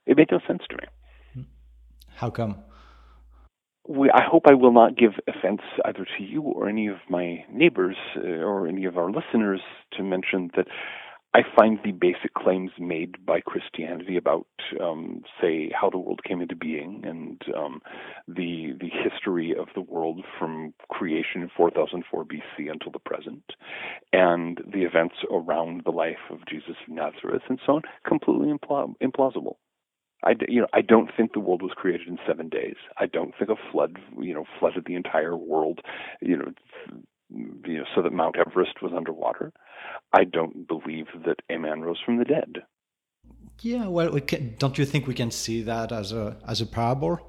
It 0.07 0.17
made 0.17 0.29
no 0.31 0.41
sense 0.47 0.63
to 0.69 0.77
me. 0.77 1.47
How 2.15 2.31
come? 2.31 2.57
We, 3.91 4.09
I 4.11 4.23
hope 4.23 4.45
I 4.49 4.55
will 4.55 4.73
not 4.73 4.97
give 4.97 5.13
offense 5.27 5.63
either 5.85 6.07
to 6.17 6.23
you 6.23 6.43
or 6.43 6.69
any 6.69 6.87
of 6.87 6.99
my 7.09 7.45
neighbors 7.53 7.97
uh, 8.17 8.21
or 8.21 8.69
any 8.69 8.85
of 8.85 8.97
our 8.97 9.11
listeners 9.11 9.61
to 9.97 10.05
mention 10.05 10.51
that 10.57 10.67
I 11.35 11.41
find 11.57 11.79
the 11.85 11.93
basic 11.93 12.35
claims 12.35 12.71
made 12.79 13.25
by 13.25 13.41
Christianity 13.41 14.17
about, 14.17 14.47
um, 14.81 15.23
say, 15.41 15.71
how 15.75 15.91
the 15.91 15.99
world 15.99 16.21
came 16.27 16.41
into 16.41 16.57
being 16.57 17.03
and 17.05 17.41
um, 17.57 17.81
the 18.27 18.75
the 18.81 18.91
history 18.91 19.55
of 19.57 19.69
the 19.75 19.81
world 19.81 20.25
from 20.39 20.75
creation 20.89 21.49
4004 21.57 22.25
BC 22.25 22.71
until 22.71 22.93
the 22.93 22.99
present, 22.99 23.45
and 24.13 24.61
the 24.73 24.83
events 24.83 25.17
around 25.33 25.83
the 25.85 25.93
life 25.93 26.31
of 26.31 26.39
Jesus 26.49 26.77
of 26.87 26.95
Nazareth 26.95 27.43
and 27.49 27.61
so 27.65 27.75
on, 27.75 27.83
completely 28.05 28.53
impl- 28.53 28.95
implausible. 29.01 29.55
I, 30.25 30.35
you 30.49 30.61
know, 30.61 30.67
I 30.73 30.83
don't 30.83 31.11
think 31.17 31.33
the 31.33 31.41
world 31.41 31.63
was 31.63 31.73
created 31.75 32.09
in 32.09 32.19
seven 32.27 32.49
days. 32.49 32.77
I 32.99 33.07
don't 33.07 33.35
think 33.39 33.51
a 33.51 33.57
flood, 33.73 33.97
you 34.19 34.35
know, 34.35 34.45
flooded 34.59 34.85
the 34.87 34.95
entire 34.95 35.37
world, 35.37 35.81
you 36.21 36.37
know, 36.37 36.53
you 37.31 37.79
know, 37.79 37.85
so 37.95 38.03
that 38.03 38.13
Mount 38.13 38.37
Everest 38.37 38.83
was 38.83 38.93
underwater. 38.95 39.53
I 40.13 40.25
don't 40.25 40.67
believe 40.67 41.07
that 41.25 41.37
a 41.49 41.59
man 41.59 41.81
rose 41.83 42.01
from 42.05 42.19
the 42.19 42.25
dead. 42.25 42.63
Yeah, 43.61 43.87
well, 43.89 44.11
we 44.11 44.21
can, 44.21 44.55
don't 44.59 44.79
you 44.79 44.85
think 44.85 45.07
we 45.07 45.15
can 45.15 45.31
see 45.31 45.63
that 45.63 45.93
as 45.93 46.13
a 46.13 46.37
as 46.47 46.61
a 46.61 46.67
parable? 46.67 47.21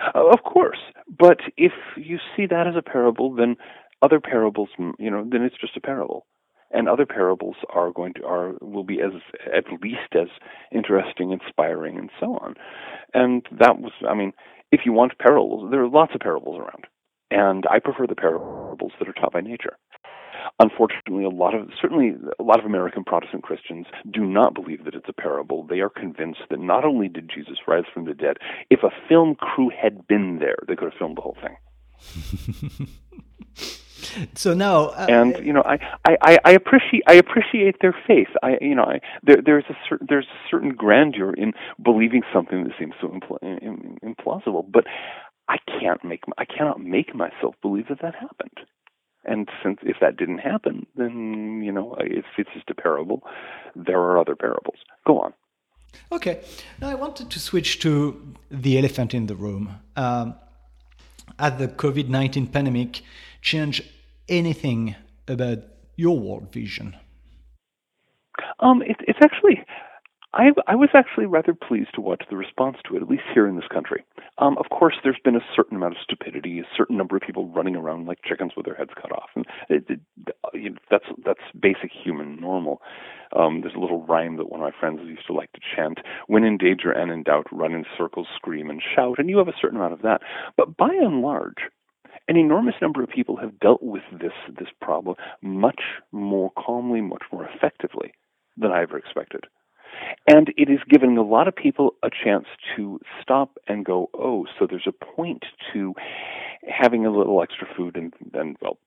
Uh, 0.00 0.28
of 0.30 0.42
course, 0.44 0.78
but 1.08 1.38
if 1.56 1.72
you 1.96 2.18
see 2.36 2.46
that 2.46 2.66
as 2.66 2.74
a 2.76 2.82
parable, 2.82 3.34
then 3.34 3.56
other 4.02 4.20
parables, 4.20 4.68
you 4.98 5.10
know, 5.10 5.26
then 5.28 5.42
it's 5.42 5.56
just 5.60 5.76
a 5.76 5.80
parable 5.80 6.26
and 6.70 6.88
other 6.88 7.06
parables 7.06 7.56
are 7.70 7.92
going 7.92 8.14
to 8.14 8.24
are 8.24 8.54
will 8.60 8.84
be 8.84 9.00
as 9.00 9.12
at 9.46 9.64
least 9.82 10.14
as 10.14 10.28
interesting, 10.72 11.32
inspiring, 11.32 11.98
and 11.98 12.10
so 12.20 12.36
on. 12.36 12.54
And 13.14 13.46
that 13.58 13.78
was, 13.78 13.92
I 14.08 14.14
mean, 14.14 14.32
if 14.70 14.80
you 14.84 14.92
want 14.92 15.18
parables, 15.18 15.70
there 15.70 15.82
are 15.82 15.88
lots 15.88 16.14
of 16.14 16.20
parables 16.20 16.58
around, 16.58 16.86
and 17.30 17.64
I 17.70 17.78
prefer 17.78 18.06
the 18.06 18.14
parables 18.14 18.92
that 18.98 19.08
are 19.08 19.12
taught 19.12 19.32
by 19.32 19.40
nature. 19.40 19.76
Unfortunately, 20.60 21.24
a 21.24 21.28
lot 21.28 21.54
of 21.54 21.68
certainly 21.80 22.14
a 22.38 22.42
lot 22.42 22.60
of 22.60 22.64
American 22.64 23.02
Protestant 23.02 23.42
Christians 23.42 23.86
do 24.12 24.24
not 24.24 24.54
believe 24.54 24.84
that 24.84 24.94
it's 24.94 25.08
a 25.08 25.12
parable. 25.12 25.66
They 25.66 25.80
are 25.80 25.88
convinced 25.88 26.42
that 26.50 26.60
not 26.60 26.84
only 26.84 27.08
did 27.08 27.30
Jesus 27.34 27.58
rise 27.66 27.84
from 27.92 28.04
the 28.04 28.14
dead, 28.14 28.36
if 28.70 28.82
a 28.82 28.90
film 29.08 29.34
crew 29.34 29.70
had 29.70 30.06
been 30.06 30.38
there, 30.38 30.56
they 30.66 30.76
could 30.76 30.90
have 30.90 30.98
filmed 30.98 31.16
the 31.16 31.22
whole 31.22 31.36
thing. 31.42 32.88
so 34.34 34.54
now 34.54 34.86
uh, 34.86 35.06
and 35.08 35.44
you 35.44 35.52
know 35.52 35.62
I, 35.62 35.78
I 36.04 36.38
i 36.44 36.50
appreciate 36.52 37.02
i 37.06 37.14
appreciate 37.14 37.76
their 37.80 37.96
faith. 38.06 38.28
I 38.42 38.58
you 38.60 38.74
know 38.74 38.84
i 38.84 39.00
there 39.22 39.38
there's 39.44 39.64
a 39.68 39.76
certain 39.88 40.06
there's 40.08 40.26
a 40.26 40.50
certain 40.50 40.70
grandeur 40.70 41.32
in 41.34 41.52
believing 41.82 42.22
something 42.32 42.64
that 42.64 42.72
seems 42.78 42.94
so 43.00 43.08
impl- 43.08 43.98
implausible 44.02 44.64
but 44.70 44.84
i 45.48 45.56
can't 45.80 46.02
make 46.04 46.22
i 46.38 46.44
cannot 46.44 46.80
make 46.80 47.14
myself 47.14 47.54
believe 47.62 47.88
that 47.88 48.00
that 48.02 48.14
happened. 48.14 48.60
And 49.24 49.48
since 49.62 49.78
if 49.82 49.96
that 50.00 50.16
didn't 50.16 50.38
happen 50.38 50.86
then 50.96 51.62
you 51.64 51.72
know 51.72 51.96
if 52.00 52.24
it's 52.36 52.50
just 52.54 52.70
a 52.70 52.74
parable 52.74 53.22
there 53.74 53.98
are 53.98 54.18
other 54.18 54.36
parables. 54.36 54.78
Go 55.06 55.20
on. 55.20 55.32
Okay. 56.12 56.40
Now 56.80 56.88
i 56.88 56.94
wanted 56.94 57.30
to 57.30 57.40
switch 57.40 57.80
to 57.80 58.34
the 58.50 58.78
elephant 58.78 59.14
in 59.14 59.26
the 59.26 59.34
room. 59.34 59.80
Um, 59.96 60.34
at 61.38 61.58
the 61.58 61.68
covid-19 61.68 62.50
pandemic 62.52 63.02
change 63.42 63.82
anything 64.28 64.94
about 65.26 65.58
your 65.96 66.18
world 66.18 66.52
vision? 66.52 66.96
Um, 68.60 68.82
it, 68.82 68.96
it's 69.06 69.18
actually, 69.22 69.64
I, 70.34 70.50
I 70.66 70.74
was 70.74 70.90
actually 70.94 71.26
rather 71.26 71.54
pleased 71.54 71.90
to 71.94 72.00
watch 72.00 72.22
the 72.28 72.36
response 72.36 72.76
to 72.86 72.96
it, 72.96 73.02
at 73.02 73.08
least 73.08 73.24
here 73.32 73.46
in 73.46 73.56
this 73.56 73.68
country. 73.72 74.04
Um, 74.38 74.56
of 74.58 74.66
course, 74.70 74.94
there's 75.02 75.18
been 75.24 75.36
a 75.36 75.44
certain 75.56 75.76
amount 75.76 75.94
of 75.94 76.02
stupidity, 76.02 76.60
a 76.60 76.64
certain 76.76 76.96
number 76.96 77.16
of 77.16 77.22
people 77.22 77.48
running 77.48 77.76
around 77.76 78.06
like 78.06 78.18
chickens 78.24 78.52
with 78.56 78.66
their 78.66 78.74
heads 78.74 78.90
cut 79.00 79.10
off, 79.10 79.30
and 79.34 79.44
it, 79.68 79.84
it, 79.88 80.00
you 80.54 80.70
know, 80.70 80.76
that's 80.90 81.06
that's 81.24 81.40
basic 81.58 81.90
human 81.92 82.40
normal. 82.40 82.80
Um, 83.36 83.60
there's 83.62 83.74
a 83.74 83.80
little 83.80 84.04
rhyme 84.06 84.36
that 84.36 84.50
one 84.50 84.60
of 84.60 84.64
my 84.64 84.78
friends 84.78 85.00
used 85.04 85.26
to 85.26 85.32
like 85.32 85.50
to 85.52 85.60
chant: 85.74 85.98
"When 86.26 86.44
in 86.44 86.56
danger 86.58 86.92
and 86.92 87.10
in 87.10 87.22
doubt, 87.24 87.46
run 87.50 87.72
in 87.72 87.84
circles, 87.96 88.28
scream 88.36 88.70
and 88.70 88.82
shout." 88.94 89.18
And 89.18 89.28
you 89.28 89.38
have 89.38 89.48
a 89.48 89.58
certain 89.60 89.78
amount 89.78 89.94
of 89.94 90.02
that, 90.02 90.20
but 90.56 90.76
by 90.76 90.90
and 90.90 91.20
large, 91.20 91.68
an 92.28 92.36
enormous 92.36 92.74
number 92.80 93.02
of 93.02 93.08
people 93.08 93.36
have 93.36 93.58
dealt 93.58 93.82
with 93.82 94.02
this 94.12 94.32
this 94.58 94.68
problem 94.80 95.16
much 95.42 95.80
more 96.12 96.50
calmly, 96.58 97.00
much 97.00 97.24
more 97.32 97.48
effectively 97.54 98.12
than 98.56 98.70
I 98.70 98.82
ever 98.82 98.98
expected. 98.98 99.44
And 100.28 100.52
it 100.56 100.68
is 100.70 100.78
giving 100.88 101.16
a 101.16 101.22
lot 101.22 101.48
of 101.48 101.56
people 101.56 101.94
a 102.04 102.10
chance 102.10 102.46
to 102.76 103.00
stop 103.22 103.58
and 103.66 103.84
go, 103.84 104.10
oh, 104.14 104.46
so 104.58 104.66
there's 104.68 104.86
a 104.86 104.92
point 104.92 105.44
to 105.72 105.94
having 106.68 107.06
a 107.06 107.10
little 107.10 107.42
extra 107.42 107.66
food 107.76 107.96
and 107.96 108.12
then, 108.32 108.54
well, 108.60 108.78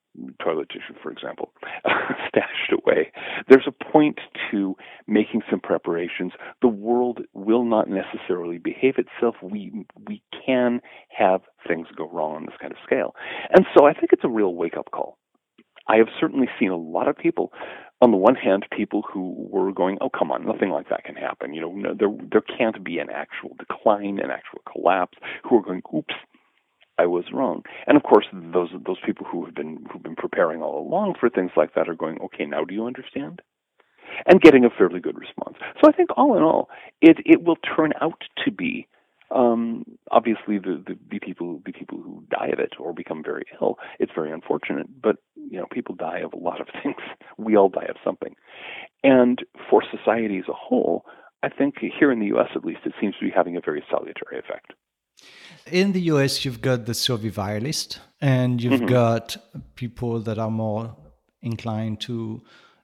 toilet 0.43 0.69
tissue, 0.69 0.97
for 1.01 1.11
example, 1.11 1.51
stashed 2.27 2.71
away. 2.71 3.11
There's 3.47 3.67
a 3.67 3.91
point 3.91 4.19
to 4.51 4.75
making 5.07 5.41
some 5.49 5.59
preparations. 5.59 6.33
The 6.61 6.67
world 6.67 7.21
will 7.33 7.63
not 7.63 7.87
necessarily 7.89 8.57
behave 8.57 8.95
itself. 8.97 9.35
We 9.41 9.85
we 10.07 10.21
can 10.45 10.81
have 11.09 11.41
things 11.67 11.87
go 11.95 12.09
wrong 12.09 12.35
on 12.35 12.45
this 12.45 12.55
kind 12.59 12.71
of 12.71 12.79
scale, 12.85 13.15
and 13.55 13.65
so 13.75 13.85
I 13.85 13.93
think 13.93 14.13
it's 14.13 14.23
a 14.25 14.29
real 14.29 14.55
wake 14.55 14.77
up 14.77 14.91
call. 14.91 15.17
I 15.87 15.97
have 15.97 16.07
certainly 16.19 16.47
seen 16.59 16.69
a 16.71 16.77
lot 16.77 17.07
of 17.07 17.17
people. 17.17 17.51
On 18.01 18.11
the 18.11 18.17
one 18.17 18.35
hand, 18.35 18.65
people 18.75 19.03
who 19.11 19.47
were 19.51 19.71
going, 19.71 19.97
"Oh, 20.01 20.09
come 20.09 20.31
on, 20.31 20.45
nothing 20.45 20.69
like 20.71 20.89
that 20.89 21.03
can 21.03 21.15
happen." 21.15 21.53
You 21.53 21.61
know, 21.61 21.71
no, 21.71 21.93
there 21.93 22.09
there 22.31 22.41
can't 22.41 22.83
be 22.83 22.99
an 22.99 23.09
actual 23.11 23.55
decline, 23.59 24.19
an 24.19 24.31
actual 24.31 24.61
collapse. 24.71 25.17
Who 25.43 25.57
are 25.57 25.61
going, 25.61 25.81
"Oops, 25.95 26.13
I 27.01 27.07
was 27.07 27.25
wrong. 27.33 27.63
And 27.87 27.97
of 27.97 28.03
course, 28.03 28.27
those 28.31 28.69
those 28.85 28.99
people 29.05 29.25
who 29.25 29.45
have 29.45 29.55
been 29.55 29.85
who've 29.91 30.03
been 30.03 30.15
preparing 30.15 30.61
all 30.61 30.87
along 30.87 31.15
for 31.19 31.29
things 31.29 31.51
like 31.57 31.73
that 31.73 31.89
are 31.89 31.95
going, 31.95 32.19
okay, 32.21 32.45
now 32.45 32.63
do 32.63 32.75
you 32.75 32.85
understand? 32.85 33.41
And 34.27 34.41
getting 34.41 34.65
a 34.65 34.69
fairly 34.69 34.99
good 34.99 35.17
response. 35.17 35.57
So 35.81 35.89
I 35.89 35.93
think 35.93 36.09
all 36.15 36.37
in 36.37 36.43
all, 36.43 36.69
it 37.01 37.17
it 37.25 37.43
will 37.43 37.55
turn 37.55 37.93
out 38.01 38.21
to 38.45 38.51
be 38.51 38.87
um, 39.33 39.83
obviously 40.11 40.57
the, 40.57 40.83
the 40.85 40.97
the 41.09 41.19
people 41.19 41.61
the 41.65 41.71
people 41.71 42.01
who 42.01 42.23
die 42.29 42.47
of 42.47 42.59
it 42.59 42.73
or 42.79 42.93
become 42.93 43.23
very 43.23 43.43
ill. 43.61 43.77
It's 43.99 44.11
very 44.13 44.31
unfortunate, 44.31 44.87
but 45.01 45.17
you 45.35 45.57
know 45.59 45.65
people 45.71 45.95
die 45.95 46.19
of 46.19 46.33
a 46.33 46.37
lot 46.37 46.61
of 46.61 46.67
things. 46.83 47.01
We 47.37 47.55
all 47.55 47.69
die 47.69 47.87
of 47.89 47.97
something, 48.03 48.35
and 49.03 49.39
for 49.69 49.83
society 49.89 50.37
as 50.39 50.49
a 50.49 50.53
whole, 50.53 51.05
I 51.43 51.49
think 51.49 51.75
here 51.79 52.11
in 52.11 52.19
the 52.19 52.27
U.S. 52.27 52.49
at 52.55 52.65
least, 52.65 52.81
it 52.85 52.93
seems 52.99 53.15
to 53.19 53.25
be 53.25 53.31
having 53.31 53.57
a 53.57 53.61
very 53.61 53.83
salutary 53.89 54.39
effect. 54.39 54.73
In 55.71 55.91
the 55.91 56.01
US, 56.13 56.43
you've 56.43 56.61
got 56.61 56.85
the 56.85 56.93
survivalist, 56.93 57.99
and 58.19 58.61
you've 58.61 58.73
mm-hmm. 58.73 58.85
got 58.87 59.37
people 59.75 60.19
that 60.21 60.39
are 60.39 60.49
more 60.49 60.95
inclined 61.41 62.01
to 62.01 62.41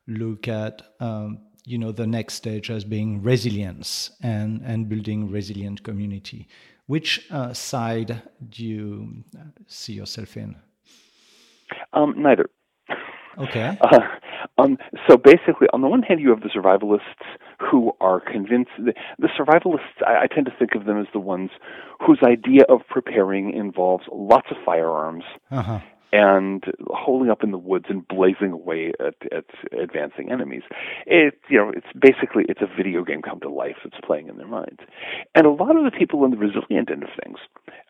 look 0.08 0.48
at, 0.48 0.82
um, 1.00 1.40
you 1.68 1.78
know, 1.78 1.92
the 1.92 2.08
next 2.08 2.36
stage 2.36 2.72
as 2.72 2.86
being 2.86 3.22
resilience 3.22 4.12
and 4.22 4.62
and 4.64 4.88
building 4.88 5.30
resilient 5.30 5.84
community. 5.84 6.48
Which 6.86 7.28
uh, 7.30 7.54
side 7.54 8.22
do 8.50 8.66
you 8.66 9.24
uh, 9.38 9.44
see 9.68 9.94
yourself 9.94 10.38
in? 10.38 10.56
Um, 11.92 12.16
neither. 12.18 12.50
Okay. 13.38 13.78
Uh, 14.58 14.64
um, 14.64 14.78
so 15.08 15.18
basically, 15.18 15.68
on 15.74 15.82
the 15.82 15.88
one 15.88 16.02
hand, 16.02 16.20
you 16.20 16.30
have 16.30 16.42
the 16.42 16.50
survivalists 16.50 17.26
who 17.60 17.92
are 18.02 18.20
convinced. 18.20 18.72
The, 18.80 18.94
the 19.20 19.30
survivalists, 19.38 20.02
I, 20.06 20.24
I 20.24 20.28
tend 20.28 20.48
to 20.48 20.54
think 20.58 20.74
of 20.74 20.86
them 20.86 21.00
as 21.00 21.06
the 21.14 21.20
ones 21.20 21.52
whose 22.04 22.20
idea 22.24 22.64
of 22.70 22.82
preparing 22.90 23.54
involves 23.54 24.06
lots 24.12 24.48
of 24.50 24.58
firearms 24.66 25.24
Uh-huh. 25.52 25.80
And 26.12 26.64
holding 26.88 27.30
up 27.30 27.44
in 27.44 27.52
the 27.52 27.58
woods 27.58 27.86
and 27.90 28.08
blazing 28.08 28.52
away 28.52 28.94
at, 29.00 29.16
at 29.32 29.46
advancing 29.78 30.32
enemies. 30.32 30.64
It, 31.06 31.40
you 31.50 31.58
know, 31.58 31.70
it's 31.76 31.88
basically 32.00 32.46
it's 32.48 32.62
a 32.62 32.68
video 32.76 33.04
game 33.04 33.22
come 33.22 33.40
to 33.42 33.50
life 33.50 33.76
that's 33.84 33.98
playing 34.06 34.28
in 34.30 34.38
their 34.38 34.48
minds. 34.48 34.80
And 35.36 35.46
a 35.46 35.52
lot 35.52 35.76
of 35.76 35.84
the 35.84 35.92
people 35.92 36.24
in 36.26 36.32
the 36.32 36.38
resilient 36.38 36.90
end 36.92 37.04
of 37.04 37.10
things, 37.24 37.40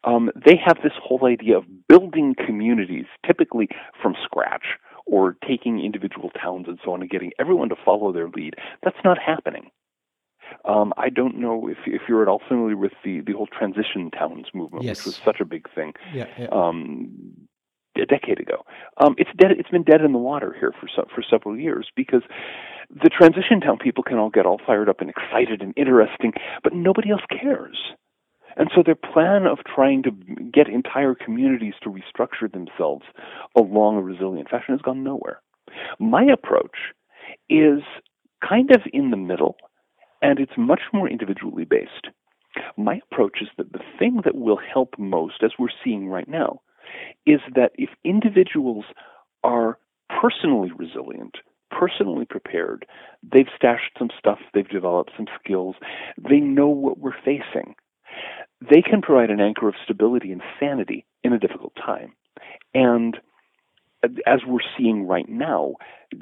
um, 0.04 0.32
they 0.36 0.56
have 0.66 0.78
this 0.84 0.94
whole 1.02 1.26
idea 1.26 1.58
of 1.58 1.66
building 1.88 2.36
communities, 2.44 3.06
typically 3.26 3.68
from 4.02 4.16
scratch, 4.24 4.66
or 5.06 5.38
taking 5.48 5.80
individual 5.80 6.30
towns 6.32 6.66
and 6.68 6.80
so 6.84 6.92
on 6.94 7.02
and 7.02 7.10
getting 7.10 7.32
everyone 7.40 7.70
to 7.70 7.76
follow 7.86 8.12
their 8.12 8.30
lead. 8.30 8.56
That's 8.84 8.98
not 9.04 9.18
happening. 9.20 9.70
Um, 10.66 10.94
I 10.98 11.10
don't 11.10 11.38
know 11.38 11.68
if 11.68 11.78
if 11.86 12.04
you're 12.08 12.22
at 12.22 12.28
all 12.30 12.42
familiar 12.48 12.78
with 12.78 12.94
the 13.04 13.20
the 13.22 13.34
whole 13.34 13.48
transition 13.48 14.10
towns 14.12 14.48
movement, 14.54 14.86
Yes. 14.86 15.00
which 15.00 15.06
was 15.08 15.16
such 15.24 15.40
a 15.42 15.46
big 15.46 15.68
thing 15.76 15.94
Yeah, 16.14 16.28
yeah. 16.38 16.48
um, 16.52 17.10
a 18.01 18.06
decade 18.06 18.39
ago. 18.39 18.66
Um, 18.98 19.16
it's 19.18 19.30
dead. 19.38 19.51
It's 19.51 19.70
been 19.70 19.84
dead 19.84 20.01
in 20.01 20.12
the 20.12 20.20
water 20.20 20.56
here 20.60 20.74
for 20.80 20.88
so, 20.94 21.06
for 21.13 21.24
several 21.27 21.58
years 21.58 21.89
because 21.96 22.24
the 22.89 23.10
transition 23.10 23.60
town 23.60 23.77
people 23.77 24.04
can 24.04 24.18
all 24.18 24.30
get 24.30 24.46
all 24.46 24.60
fired 24.66 24.89
up 24.89 25.01
and 25.01 25.10
excited 25.10 25.62
and 25.62 25.74
interesting, 25.75 26.34
but 26.63 26.74
nobody 26.74 27.12
else 27.12 27.24
cares. 27.30 27.77
And 28.56 28.72
so 28.74 28.82
their 28.84 28.96
plan 28.96 29.46
of 29.46 29.60
trying 29.63 30.04
to 30.04 30.12
get 30.51 30.68
entire 30.68 31.13
communities 31.13 31.75
to 31.84 31.89
restructure 31.89 32.51
themselves 32.51 33.06
along 33.56 33.98
a 33.98 34.01
resilient 34.01 34.50
fashion 34.50 34.74
has 34.74 34.82
gone 34.82 35.04
nowhere. 35.04 35.42
My 36.00 36.24
approach 36.24 36.75
is 37.50 37.82
kind 38.48 38.72
of 38.72 38.82
in 38.94 39.12
the 39.12 39.18
middle, 39.18 39.58
and 40.22 40.39
it's 40.39 40.58
much 40.58 40.82
more 40.92 41.08
individually 41.08 41.66
based. 41.66 42.08
My 42.77 43.00
approach 43.12 43.39
is 43.42 43.50
that 43.58 43.74
the 43.74 43.84
thing 44.00 44.22
that 44.25 44.36
will 44.36 44.58
help 44.74 44.96
most, 44.98 45.44
as 45.44 45.51
we're 45.60 45.68
seeing 45.84 46.08
right 46.08 46.27
now, 46.27 46.62
is 47.25 47.39
that 47.56 47.72
if 47.75 47.89
individuals 48.03 48.86
are 49.44 49.77
personally 50.22 50.72
resilient, 50.75 51.36
personally 51.72 52.25
prepared, 52.25 52.86
they've 53.24 53.50
stashed 53.56 53.91
some 53.98 54.10
stuff, 54.17 54.39
they've 54.53 54.70
developed 54.70 55.12
some 55.17 55.27
skills, 55.44 55.75
they 56.17 56.39
know 56.39 56.67
what 56.67 57.00
we're 57.00 57.20
facing, 57.25 57.75
they 58.62 58.82
can 58.82 59.01
provide 59.01 59.29
an 59.29 59.41
anchor 59.41 59.67
of 59.67 59.75
stability 59.84 60.32
and 60.32 60.41
sanity 60.60 61.06
in 61.24 61.34
a 61.34 61.39
difficult 61.39 61.74
time. 61.75 62.13
And 62.74 63.17
as 64.25 64.41
we're 64.46 64.60
seeing 64.77 65.08
right 65.08 65.27
now, 65.27 65.74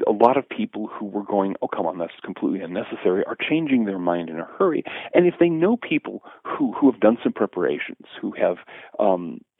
a 0.07 0.12
lot 0.12 0.38
of 0.38 0.48
people 0.48 0.88
who 0.88 1.05
were 1.05 1.24
going, 1.24 1.55
oh, 1.62 1.67
come 1.67 1.86
on, 1.86 1.98
that's 1.98 2.13
completely 2.24 2.62
unnecessary, 2.62 3.24
are 3.25 3.38
changing 3.39 3.86
their 3.86 4.00
mind 4.00 4.29
in 4.29 4.39
a 4.39 4.45
hurry. 4.57 4.84
And 5.13 5.27
if 5.27 5.36
they 5.39 5.50
know 5.50 5.77
people 5.77 6.24
who, 6.43 6.74
who 6.74 6.89
have 6.91 7.00
done 7.00 7.17
some 7.22 7.34
preparations, 7.34 8.07
who 8.19 8.34
have 8.39 8.57
um, 9.00 9.41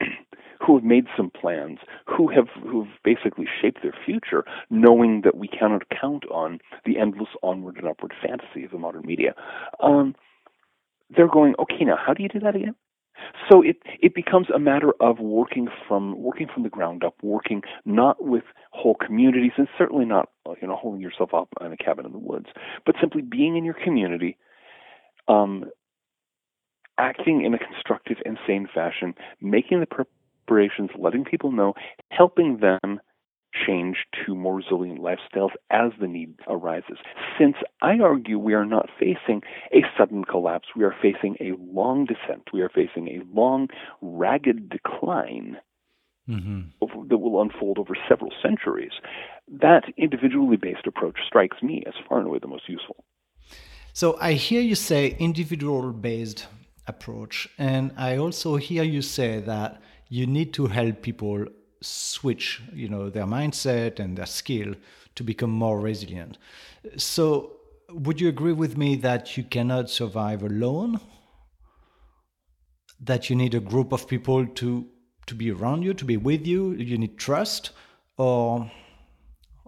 who 0.64 0.76
have 0.76 0.84
made 0.84 1.06
some 1.16 1.30
plans, 1.30 1.78
who 2.06 2.28
have 2.28 2.48
who 2.62 2.84
have 2.84 2.92
basically 3.04 3.46
shaped 3.60 3.82
their 3.82 3.94
future, 4.04 4.44
knowing 4.70 5.22
that 5.22 5.36
we 5.36 5.48
cannot 5.48 5.82
count 5.88 6.24
on 6.26 6.58
the 6.84 6.98
endless 6.98 7.28
onward 7.42 7.76
and 7.76 7.86
upward 7.86 8.14
fantasy 8.24 8.64
of 8.64 8.70
the 8.70 8.78
modern 8.78 9.04
media, 9.04 9.34
um, 9.80 10.14
they're 11.14 11.28
going, 11.28 11.54
okay, 11.58 11.84
now 11.84 11.96
how 11.96 12.12
do 12.14 12.22
you 12.22 12.28
do 12.28 12.40
that 12.40 12.56
again? 12.56 12.74
So 13.50 13.62
it 13.62 13.78
it 14.00 14.14
becomes 14.14 14.48
a 14.54 14.58
matter 14.58 14.92
of 15.00 15.18
working 15.20 15.68
from 15.88 16.20
working 16.20 16.48
from 16.52 16.62
the 16.64 16.68
ground 16.68 17.04
up, 17.04 17.14
working 17.22 17.62
not 17.84 18.22
with 18.22 18.44
whole 18.72 18.94
communities, 18.94 19.52
and 19.56 19.68
certainly 19.78 20.04
not 20.04 20.30
you 20.60 20.68
know 20.68 20.76
holding 20.76 21.00
yourself 21.00 21.32
up 21.32 21.48
in 21.60 21.72
a 21.72 21.76
cabin 21.76 22.06
in 22.06 22.12
the 22.12 22.18
woods, 22.18 22.46
but 22.84 22.96
simply 23.00 23.22
being 23.22 23.56
in 23.56 23.64
your 23.64 23.74
community, 23.74 24.36
um, 25.28 25.64
acting 26.98 27.44
in 27.44 27.54
a 27.54 27.58
constructive 27.58 28.18
and 28.24 28.38
sane 28.46 28.68
fashion, 28.72 29.14
making 29.40 29.80
the 29.80 29.86
preparations, 30.46 30.90
letting 30.98 31.24
people 31.24 31.52
know, 31.52 31.74
helping 32.10 32.58
them 32.58 33.00
change 33.66 33.96
to 34.26 34.34
more 34.34 34.56
resilient 34.56 35.00
lifestyles 35.00 35.52
as 35.70 35.92
the 36.00 36.06
need 36.06 36.34
arises. 36.46 36.98
Since 37.38 37.56
I 37.80 37.98
argue 37.98 38.38
we 38.38 38.54
are 38.54 38.66
not 38.66 38.88
facing 38.98 39.42
a 39.72 39.82
sudden 39.96 40.24
collapse, 40.24 40.68
we 40.76 40.84
are 40.84 40.94
facing 41.00 41.36
a 41.40 41.52
long 41.58 42.04
descent, 42.04 42.48
we 42.52 42.60
are 42.60 42.68
facing 42.68 43.08
a 43.08 43.22
long, 43.32 43.68
ragged 44.00 44.68
decline 44.68 45.58
hmm 46.26 46.62
that 47.08 47.18
will 47.18 47.40
unfold 47.40 47.78
over 47.78 47.94
several 48.08 48.32
centuries. 48.42 48.90
That 49.48 49.84
individually 49.96 50.56
based 50.56 50.86
approach 50.86 51.18
strikes 51.26 51.62
me 51.62 51.84
as 51.86 51.94
far 52.08 52.18
and 52.18 52.26
away 52.26 52.40
the 52.40 52.48
most 52.48 52.68
useful. 52.68 53.04
So 53.92 54.18
I 54.20 54.32
hear 54.32 54.60
you 54.60 54.74
say 54.74 55.16
individual 55.18 55.92
based 55.92 56.48
approach, 56.88 57.48
and 57.58 57.92
I 57.96 58.16
also 58.16 58.56
hear 58.56 58.82
you 58.82 59.02
say 59.02 59.40
that 59.40 59.80
you 60.08 60.26
need 60.26 60.52
to 60.54 60.66
help 60.66 61.02
people 61.02 61.46
switch, 61.80 62.62
you 62.72 62.88
know, 62.88 63.10
their 63.10 63.26
mindset 63.26 64.00
and 64.00 64.16
their 64.16 64.26
skill 64.26 64.74
to 65.14 65.24
become 65.24 65.50
more 65.50 65.80
resilient. 65.80 66.38
So 66.96 67.56
would 67.90 68.20
you 68.20 68.28
agree 68.28 68.52
with 68.52 68.76
me 68.76 68.96
that 68.96 69.36
you 69.36 69.44
cannot 69.44 69.90
survive 69.90 70.42
alone? 70.42 71.00
That 73.00 73.28
you 73.28 73.36
need 73.36 73.54
a 73.54 73.60
group 73.60 73.92
of 73.92 74.08
people 74.08 74.46
to 74.46 74.86
to 75.26 75.34
be 75.34 75.50
around 75.50 75.82
you, 75.82 75.92
to 75.92 76.04
be 76.04 76.16
with 76.16 76.46
you, 76.46 76.72
you 76.74 76.96
need 76.96 77.18
trust 77.18 77.72
or 78.16 78.70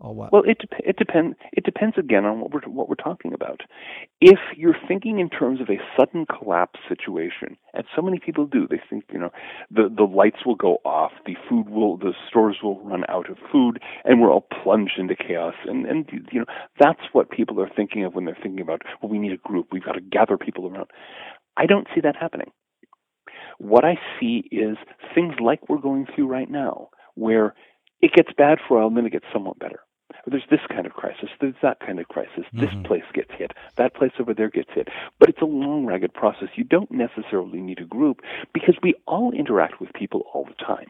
or 0.01 0.15
what? 0.15 0.33
Well, 0.33 0.43
it 0.47 0.63
it 0.79 0.97
depends. 0.97 1.37
It 1.53 1.65
depends 1.65 1.97
again 1.99 2.25
on 2.25 2.41
what 2.41 2.53
we're 2.53 2.61
what 2.63 2.89
we're 2.89 2.95
talking 2.95 3.33
about. 3.33 3.63
If 4.21 4.39
you're 4.57 4.77
thinking 4.87 5.19
in 5.19 5.29
terms 5.29 5.61
of 5.61 5.69
a 5.69 5.81
sudden 5.97 6.27
collapse 6.27 6.79
situation, 6.89 7.57
and 7.75 7.85
so 7.95 8.03
many 8.03 8.19
people 8.19 8.47
do, 8.47 8.67
they 8.69 8.81
think 8.89 9.05
you 9.13 9.19
know 9.19 9.31
the 9.71 9.89
the 9.95 10.05
lights 10.05 10.47
will 10.47 10.55
go 10.55 10.79
off, 10.85 11.13
the 11.27 11.37
food 11.49 11.69
will, 11.69 11.97
the 11.97 12.13
stores 12.29 12.59
will 12.63 12.81
run 12.85 13.05
out 13.09 13.29
of 13.31 13.39
food, 13.51 13.81
and 14.05 14.21
we're 14.21 14.31
all 14.31 14.47
plunged 14.63 14.99
into 14.99 15.17
chaos. 15.17 15.55
And 15.67 15.87
and 15.87 16.09
you 16.33 16.41
know 16.41 16.47
that's 16.79 17.03
what 17.13 17.31
people 17.31 17.61
are 17.61 17.71
thinking 17.75 18.05
of 18.05 18.15
when 18.15 18.25
they're 18.25 18.39
thinking 18.41 18.61
about 18.61 18.83
well, 19.03 19.11
we 19.11 19.19
need 19.19 19.33
a 19.33 19.49
group, 19.49 19.69
we've 19.73 19.85
got 19.85 19.93
to 19.93 20.01
gather 20.01 20.37
people 20.37 20.69
around. 20.69 20.89
I 21.57 21.67
don't 21.67 21.89
see 21.95 22.01
that 22.03 22.17
happening. 22.17 22.53
What 23.59 23.85
I 23.85 23.97
see 24.21 24.45
is 24.53 24.77
things 25.15 25.35
like 25.41 25.69
we're 25.69 25.81
going 25.81 26.07
through 26.15 26.29
right 26.29 26.49
now, 26.49 26.91
where 27.15 27.55
it 28.01 28.13
gets 28.15 28.31
bad 28.37 28.59
for 28.67 28.77
a 28.77 28.81
while 28.81 28.89
and 28.89 28.97
then 28.97 29.07
it 29.07 29.13
gets 29.13 29.25
somewhat 29.33 29.59
better. 29.59 29.81
There's 30.29 30.47
this 30.51 30.61
kind 30.69 30.87
of 30.87 30.93
crisis, 30.93 31.29
there's 31.41 31.55
that 31.63 31.81
kind 31.81 31.99
of 31.99 32.09
crisis. 32.09 32.45
This 32.53 32.71
mm-hmm. 32.71 32.83
place 32.83 33.05
gets 33.15 33.31
hit, 33.37 33.53
that 33.77 33.95
place 33.95 34.13
over 34.19 34.35
there 34.35 34.51
gets 34.51 34.71
hit. 34.75 34.89
But 35.19 35.29
it's 35.29 35.43
a 35.43 35.47
long, 35.47 35.87
ragged 35.87 36.15
process. 36.15 36.49
You 36.57 36.65
don't 36.65 36.91
necessarily 36.91 37.61
need 37.61 37.81
a 37.81 37.85
group 37.85 38.21
because 38.53 38.77
we 38.83 38.95
all 39.07 39.33
interact 39.33 39.81
with 39.81 39.93
people 39.93 40.25
all 40.33 40.45
the 40.45 40.65
time. 40.65 40.87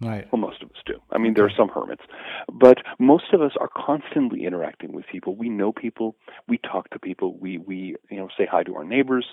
right. 0.00 0.26
Well, 0.32 0.40
most 0.40 0.62
of 0.62 0.70
us 0.70 0.76
do. 0.86 1.00
I 1.10 1.18
mean, 1.18 1.34
there 1.34 1.44
are 1.44 1.50
some 1.56 1.68
hermits, 1.68 2.02
but 2.52 2.78
most 2.98 3.32
of 3.32 3.42
us 3.42 3.52
are 3.60 3.68
constantly 3.74 4.44
interacting 4.44 4.92
with 4.92 5.06
people. 5.10 5.34
We 5.34 5.48
know 5.48 5.72
people, 5.72 6.16
we 6.46 6.58
talk 6.58 6.90
to 6.90 6.98
people, 6.98 7.36
we 7.38 7.58
we 7.58 7.96
you 8.10 8.18
know 8.18 8.28
say 8.36 8.46
hi 8.50 8.62
to 8.62 8.76
our 8.76 8.84
neighbors, 8.84 9.26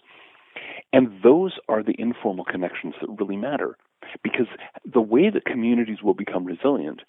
and 0.94 1.12
those 1.24 1.54
are 1.70 1.84
the 1.84 1.96
informal 2.00 2.46
connections 2.46 2.96
that 3.02 3.10
really 3.20 3.38
matter. 3.38 3.78
Because 4.24 4.48
the 4.86 5.02
way 5.02 5.30
that 5.30 5.46
communities 5.46 6.02
will 6.04 6.14
become 6.14 6.46
resilient 6.46 7.02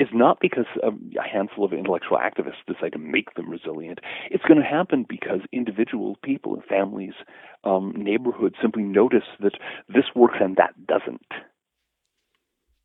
is 0.00 0.08
not 0.12 0.38
because 0.40 0.66
a 0.82 1.22
handful 1.22 1.64
of 1.64 1.72
intellectual 1.72 2.18
activists 2.18 2.64
decide 2.66 2.92
to 2.92 2.98
make 2.98 3.34
them 3.34 3.48
resilient. 3.48 4.00
It's 4.30 4.44
going 4.44 4.58
to 4.60 4.66
happen 4.66 5.06
because 5.08 5.40
individual 5.52 6.16
people 6.24 6.54
and 6.54 6.64
families, 6.64 7.14
um, 7.64 7.92
neighborhoods 7.96 8.56
simply 8.60 8.82
notice 8.82 9.28
that 9.40 9.52
this 9.88 10.06
works 10.14 10.38
and 10.40 10.56
that 10.56 10.74
doesn't 10.86 11.26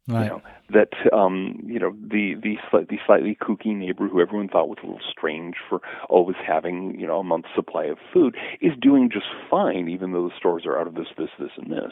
Right. 0.08 0.25
you 0.25 0.30
know 0.30 0.41
that 0.69 0.89
um 1.13 1.60
you 1.65 1.80
know 1.80 1.91
the 1.99 2.36
the 2.36 2.58
slightly 2.69 2.99
slightly 3.08 3.36
kooky 3.41 3.75
neighbor 3.75 4.08
who 4.08 4.21
everyone 4.21 4.49
thought 4.49 4.69
was 4.69 4.78
a 4.84 4.86
little 4.86 5.01
strange 5.10 5.56
for 5.67 5.82
always 6.10 6.36
having 6.45 6.99
you 6.99 7.08
know 7.08 7.19
a 7.21 7.23
month's 7.23 7.49
supply 7.56 7.86
of 7.86 7.97
food 8.13 8.36
is 8.62 8.73
doing 8.80 9.10
just 9.12 9.25
fine 9.49 9.89
even 9.89 10.12
though 10.12 10.28
the 10.28 10.36
stores 10.38 10.63
are 10.67 10.80
out 10.80 10.86
of 10.86 10.93
this 10.93 11.08
this 11.17 11.32
this 11.39 11.49
and 11.58 11.71
this 11.71 11.91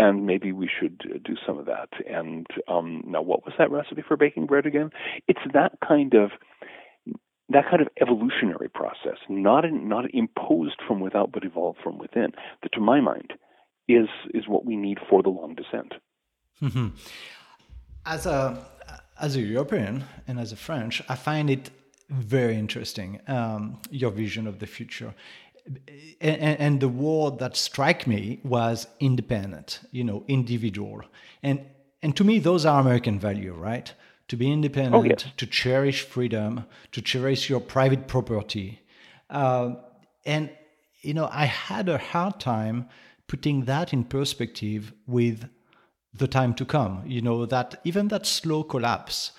and 0.00 0.26
maybe 0.26 0.50
we 0.52 0.68
should 0.68 1.00
uh, 1.04 1.18
do 1.24 1.34
some 1.46 1.58
of 1.58 1.66
that 1.66 1.90
and 2.08 2.46
um 2.68 3.02
now 3.06 3.22
what 3.22 3.44
was 3.44 3.54
that 3.58 3.70
recipe 3.70 4.02
for 4.06 4.16
baking 4.16 4.46
bread 4.46 4.66
again 4.66 4.90
it's 5.28 5.44
that 5.52 5.72
kind 5.86 6.14
of 6.14 6.30
that 7.48 7.64
kind 7.68 7.82
of 7.82 7.88
evolutionary 8.00 8.68
process 8.68 9.18
not 9.28 9.64
in, 9.64 9.88
not 9.88 10.04
imposed 10.14 10.78
from 10.86 11.00
without 11.00 11.30
but 11.32 11.44
evolved 11.44 11.78
from 11.82 11.98
within 11.98 12.30
that 12.62 12.72
to 12.72 12.80
my 12.80 13.00
mind 13.00 13.32
is 13.88 14.08
is 14.38 14.44
what 14.48 14.64
we 14.64 14.76
need 14.76 14.98
for 15.08 15.22
the 15.22 15.28
long 15.38 15.54
descent 15.54 15.92
Mhm. 16.62 16.92
As 18.04 18.26
a 18.26 18.66
as 19.18 19.36
a 19.36 19.40
European 19.40 20.04
and 20.26 20.38
as 20.38 20.52
a 20.52 20.56
French, 20.56 21.02
I 21.08 21.14
find 21.14 21.50
it 21.50 21.70
very 22.08 22.56
interesting 22.56 23.20
um, 23.28 23.78
your 23.90 24.10
vision 24.10 24.46
of 24.46 24.58
the 24.58 24.66
future. 24.66 25.14
And, 26.20 26.58
and 26.58 26.80
the 26.80 26.88
word 26.88 27.38
that 27.38 27.56
struck 27.56 28.06
me 28.06 28.40
was 28.44 28.86
independent, 28.98 29.80
you 29.90 30.04
know, 30.04 30.24
individual. 30.28 31.02
And 31.42 31.60
and 32.02 32.16
to 32.16 32.24
me, 32.24 32.38
those 32.38 32.64
are 32.64 32.80
American 32.80 33.18
value, 33.18 33.52
right? 33.52 33.92
to 34.30 34.36
be 34.36 34.50
independent, 34.50 34.94
oh, 34.94 35.02
yes. 35.02 35.24
to 35.36 35.44
cherish 35.44 36.02
freedom, 36.02 36.64
to 36.92 37.02
cherish 37.02 37.50
your 37.50 37.58
private 37.58 38.06
property. 38.06 38.80
Uh, 39.28 39.74
and, 40.24 40.50
you 41.00 41.14
know, 41.14 41.28
I 41.32 41.46
had 41.46 41.88
a 41.88 41.98
hard 41.98 42.38
time 42.38 42.88
putting 43.26 43.64
that 43.64 43.92
in 43.92 44.04
perspective 44.04 44.92
with 45.08 45.48
the 46.14 46.28
time 46.28 46.54
to 46.54 46.64
come. 46.64 47.02
You 47.06 47.22
know, 47.22 47.44
that 47.44 47.80
even 47.82 48.06
that 48.08 48.24
slow 48.24 48.62
collapse, 48.62 49.32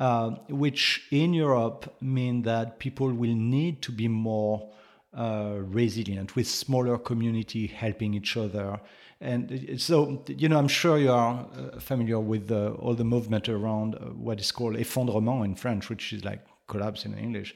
uh, 0.00 0.30
which 0.48 1.06
in 1.12 1.34
Europe 1.34 1.94
mean 2.00 2.42
that 2.42 2.80
people 2.80 3.12
will 3.12 3.36
need 3.36 3.80
to 3.82 3.92
be 3.92 4.08
more 4.08 4.72
uh, 5.16 5.56
resilient 5.58 6.34
with 6.36 6.48
smaller 6.48 6.98
community 6.98 7.66
helping 7.66 8.14
each 8.14 8.36
other. 8.36 8.80
And 9.20 9.80
so, 9.80 10.24
you 10.26 10.48
know, 10.48 10.58
I'm 10.58 10.68
sure 10.68 10.98
you 10.98 11.12
are 11.12 11.46
uh, 11.46 11.78
familiar 11.78 12.18
with 12.18 12.48
the, 12.48 12.72
all 12.72 12.94
the 12.94 13.04
movement 13.04 13.48
around 13.48 13.94
uh, 13.94 13.98
what 14.08 14.40
is 14.40 14.50
called 14.50 14.76
effondrement 14.76 15.44
in 15.44 15.54
French, 15.54 15.88
which 15.88 16.12
is 16.12 16.24
like 16.24 16.40
collapse 16.66 17.04
in 17.04 17.16
English, 17.16 17.54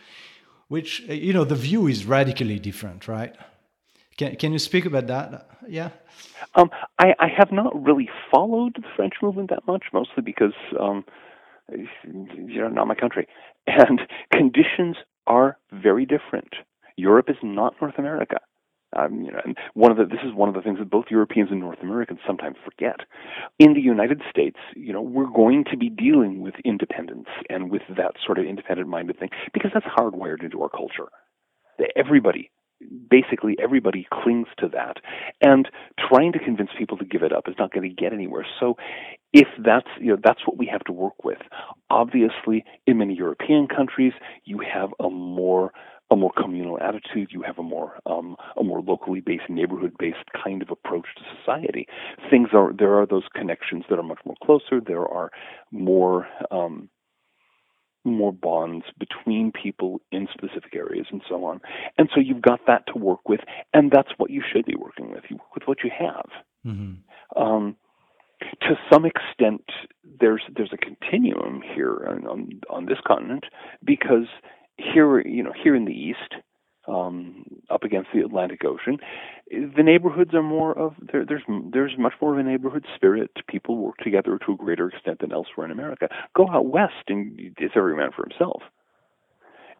which, 0.68 1.00
you 1.08 1.32
know, 1.32 1.44
the 1.44 1.56
view 1.56 1.86
is 1.86 2.04
radically 2.04 2.58
different, 2.58 3.08
right? 3.08 3.34
Can, 4.16 4.36
can 4.36 4.52
you 4.52 4.58
speak 4.58 4.86
about 4.86 5.06
that? 5.08 5.48
Yeah. 5.68 5.90
Um, 6.54 6.70
I, 6.98 7.14
I 7.18 7.28
have 7.36 7.52
not 7.52 7.84
really 7.84 8.08
followed 8.30 8.76
the 8.76 8.88
French 8.94 9.14
movement 9.22 9.50
that 9.50 9.66
much, 9.66 9.84
mostly 9.92 10.22
because 10.22 10.54
um, 10.78 11.04
you're 12.46 12.70
not 12.70 12.86
my 12.86 12.94
country, 12.94 13.26
and 13.66 14.00
conditions 14.32 14.96
are 15.26 15.58
very 15.72 16.06
different. 16.06 16.54
Europe 16.96 17.28
is 17.28 17.36
not 17.42 17.74
North 17.80 17.98
America. 17.98 18.38
Um, 18.96 19.22
you 19.22 19.32
know, 19.32 19.40
and 19.44 19.56
one 19.74 19.90
of 19.90 19.98
the 19.98 20.04
this 20.04 20.24
is 20.24 20.32
one 20.32 20.48
of 20.48 20.54
the 20.54 20.62
things 20.62 20.78
that 20.78 20.88
both 20.88 21.06
Europeans 21.10 21.50
and 21.50 21.60
North 21.60 21.80
Americans 21.82 22.20
sometimes 22.26 22.56
forget. 22.64 23.00
In 23.58 23.74
the 23.74 23.80
United 23.80 24.22
States, 24.30 24.58
you 24.74 24.92
know, 24.92 25.02
we're 25.02 25.30
going 25.30 25.64
to 25.70 25.76
be 25.76 25.90
dealing 25.90 26.40
with 26.40 26.54
independence 26.64 27.28
and 27.50 27.70
with 27.70 27.82
that 27.96 28.14
sort 28.24 28.38
of 28.38 28.44
independent-minded 28.46 29.18
thing 29.18 29.30
because 29.52 29.72
that's 29.74 29.86
hardwired 29.86 30.42
into 30.42 30.62
our 30.62 30.68
culture. 30.68 31.08
Everybody 31.96 32.50
basically 33.10 33.56
everybody 33.62 34.06
clings 34.12 34.48
to 34.58 34.68
that 34.68 34.96
and 35.40 35.68
trying 35.98 36.32
to 36.32 36.38
convince 36.38 36.70
people 36.78 36.98
to 36.98 37.04
give 37.04 37.22
it 37.22 37.32
up 37.32 37.48
is 37.48 37.54
not 37.58 37.72
going 37.72 37.88
to 37.88 37.94
get 37.94 38.12
anywhere 38.12 38.46
so 38.60 38.76
if 39.32 39.48
that's 39.64 39.88
you 39.98 40.08
know 40.08 40.18
that's 40.22 40.40
what 40.46 40.58
we 40.58 40.66
have 40.66 40.84
to 40.84 40.92
work 40.92 41.24
with 41.24 41.38
obviously 41.88 42.64
in 42.86 42.98
many 42.98 43.14
european 43.14 43.66
countries 43.66 44.12
you 44.44 44.60
have 44.60 44.90
a 45.00 45.08
more 45.08 45.72
a 46.10 46.16
more 46.16 46.32
communal 46.36 46.78
attitude 46.80 47.28
you 47.30 47.42
have 47.42 47.58
a 47.58 47.62
more 47.62 47.98
um, 48.06 48.36
a 48.56 48.62
more 48.62 48.80
locally 48.80 49.20
based 49.20 49.48
neighborhood 49.48 49.92
based 49.98 50.18
kind 50.44 50.62
of 50.62 50.70
approach 50.70 51.06
to 51.16 51.22
society 51.38 51.86
things 52.30 52.48
are 52.52 52.72
there 52.72 52.94
are 53.00 53.06
those 53.06 53.24
connections 53.34 53.84
that 53.88 53.98
are 53.98 54.04
much 54.04 54.20
more 54.24 54.36
closer 54.42 54.80
there 54.80 55.06
are 55.06 55.30
more 55.70 56.26
um, 56.50 56.88
more 58.06 58.32
bonds 58.32 58.86
between 58.98 59.52
people 59.52 60.00
in 60.12 60.28
specific 60.32 60.74
areas 60.74 61.06
and 61.10 61.22
so 61.28 61.44
on. 61.44 61.60
And 61.98 62.08
so 62.14 62.20
you've 62.20 62.40
got 62.40 62.60
that 62.66 62.86
to 62.92 62.98
work 62.98 63.28
with, 63.28 63.40
and 63.74 63.90
that's 63.90 64.10
what 64.16 64.30
you 64.30 64.42
should 64.52 64.64
be 64.64 64.76
working 64.76 65.10
with. 65.10 65.24
You 65.28 65.36
work 65.36 65.54
with 65.54 65.64
what 65.66 65.78
you 65.84 65.90
have. 65.98 66.28
Mm-hmm. 66.64 67.42
Um, 67.42 67.76
to 68.62 68.76
some 68.92 69.04
extent, 69.04 69.64
there's 70.20 70.42
there's 70.54 70.72
a 70.72 70.76
continuum 70.76 71.62
here 71.74 72.06
on, 72.08 72.26
on, 72.26 72.60
on 72.70 72.86
this 72.86 72.98
continent 73.06 73.44
because 73.84 74.26
here 74.76 75.20
you 75.20 75.42
know 75.42 75.52
here 75.52 75.74
in 75.74 75.84
the 75.84 75.92
east 75.92 76.34
um, 76.88 77.44
up 77.70 77.82
against 77.82 78.10
the 78.14 78.20
Atlantic 78.20 78.64
Ocean, 78.64 78.98
the 79.50 79.82
neighborhoods 79.82 80.34
are 80.34 80.42
more 80.42 80.76
of 80.76 80.94
there, 81.12 81.24
there's 81.26 81.42
there's 81.72 81.94
much 81.98 82.14
more 82.20 82.32
of 82.32 82.38
a 82.38 82.48
neighborhood 82.48 82.84
spirit. 82.94 83.30
People 83.48 83.76
work 83.76 83.96
together 83.98 84.38
to 84.44 84.52
a 84.52 84.56
greater 84.56 84.88
extent 84.88 85.20
than 85.20 85.32
elsewhere 85.32 85.66
in 85.66 85.72
America. 85.72 86.08
Go 86.34 86.48
out 86.48 86.66
west 86.66 86.94
and 87.08 87.38
it's 87.58 87.74
every 87.76 87.96
man 87.96 88.10
for 88.14 88.24
himself. 88.28 88.62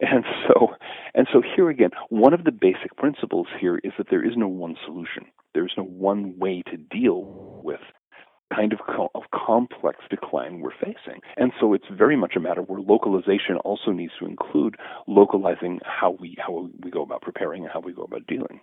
And 0.00 0.24
so, 0.46 0.74
and 1.14 1.26
so 1.32 1.40
here 1.40 1.70
again, 1.70 1.90
one 2.10 2.34
of 2.34 2.44
the 2.44 2.52
basic 2.52 2.94
principles 2.96 3.46
here 3.58 3.78
is 3.82 3.92
that 3.96 4.08
there 4.10 4.24
is 4.24 4.36
no 4.36 4.48
one 4.48 4.76
solution. 4.84 5.24
There 5.54 5.64
is 5.64 5.72
no 5.76 5.84
one 5.84 6.38
way 6.38 6.62
to 6.70 6.76
deal 6.76 7.22
with 7.64 7.80
kind 8.54 8.72
of, 8.72 8.80
co- 8.86 9.10
of 9.14 9.22
complex 9.34 10.00
decline 10.10 10.60
we're 10.60 10.70
facing. 10.80 11.20
And 11.36 11.52
so 11.60 11.74
it's 11.74 11.86
very 11.90 12.16
much 12.16 12.34
a 12.36 12.40
matter 12.40 12.62
where 12.62 12.80
localization 12.80 13.56
also 13.64 13.90
needs 13.90 14.12
to 14.20 14.26
include 14.26 14.76
localizing 15.06 15.80
how 15.84 16.16
we 16.20 16.36
how 16.38 16.70
we 16.82 16.90
go 16.90 17.02
about 17.02 17.22
preparing 17.22 17.64
and 17.64 17.72
how 17.72 17.80
we 17.80 17.92
go 17.92 18.02
about 18.02 18.26
dealing. 18.26 18.60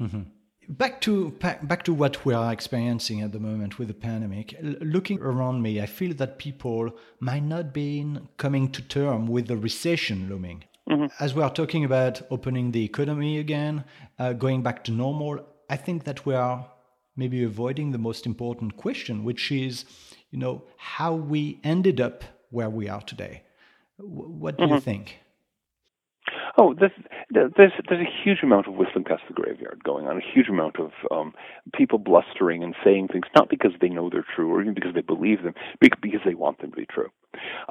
Mm-hmm. 0.00 0.22
Back 0.68 1.00
to 1.02 1.30
back 1.40 1.82
to 1.84 1.92
what 1.92 2.24
we 2.24 2.34
are 2.34 2.52
experiencing 2.52 3.20
at 3.20 3.32
the 3.32 3.40
moment 3.40 3.78
with 3.78 3.88
the 3.88 3.94
pandemic. 3.94 4.54
looking 4.80 5.20
around 5.20 5.60
me, 5.60 5.80
I 5.80 5.86
feel 5.86 6.14
that 6.14 6.38
people 6.38 6.94
might 7.18 7.42
not 7.42 7.72
be 7.72 8.16
coming 8.36 8.70
to 8.72 8.82
term 8.82 9.26
with 9.26 9.48
the 9.48 9.56
recession 9.56 10.28
looming. 10.28 10.64
Mm-hmm. 10.88 11.06
As 11.18 11.34
we 11.34 11.42
are 11.42 11.52
talking 11.52 11.84
about 11.84 12.22
opening 12.30 12.72
the 12.72 12.84
economy 12.84 13.38
again, 13.38 13.84
uh, 14.18 14.32
going 14.34 14.62
back 14.62 14.84
to 14.84 14.92
normal, 14.92 15.44
I 15.68 15.76
think 15.76 16.04
that 16.04 16.26
we 16.26 16.34
are 16.34 16.66
maybe 17.16 17.42
avoiding 17.44 17.92
the 17.92 17.98
most 17.98 18.26
important 18.26 18.76
question, 18.76 19.24
which 19.24 19.50
is, 19.52 19.84
you 20.30 20.38
know, 20.38 20.62
how 20.76 21.14
we 21.14 21.60
ended 21.62 22.00
up 22.00 22.24
where 22.50 22.70
we 22.70 22.88
are 22.88 23.02
today. 23.02 23.42
What 23.98 24.58
do 24.58 24.64
mm-hmm. 24.64 24.74
you 24.74 24.80
think? 24.80 25.18
Oh, 26.58 26.74
there's, 26.78 26.92
there's 27.30 27.72
there's 27.88 28.06
a 28.06 28.22
huge 28.22 28.42
amount 28.42 28.68
of 28.68 28.74
whistling 28.74 29.04
past 29.04 29.22
the 29.26 29.34
graveyard 29.34 29.82
going 29.84 30.06
on. 30.06 30.18
A 30.18 30.32
huge 30.34 30.48
amount 30.48 30.78
of 30.78 30.90
um, 31.10 31.32
people 31.74 31.98
blustering 31.98 32.62
and 32.62 32.74
saying 32.84 33.08
things 33.08 33.24
not 33.34 33.48
because 33.48 33.72
they 33.80 33.88
know 33.88 34.10
they're 34.10 34.24
true 34.36 34.50
or 34.52 34.60
even 34.60 34.74
because 34.74 34.94
they 34.94 35.00
believe 35.00 35.42
them, 35.42 35.54
because 35.80 36.20
they 36.24 36.34
want 36.34 36.60
them 36.60 36.70
to 36.70 36.76
be 36.76 36.86
true. 36.86 37.08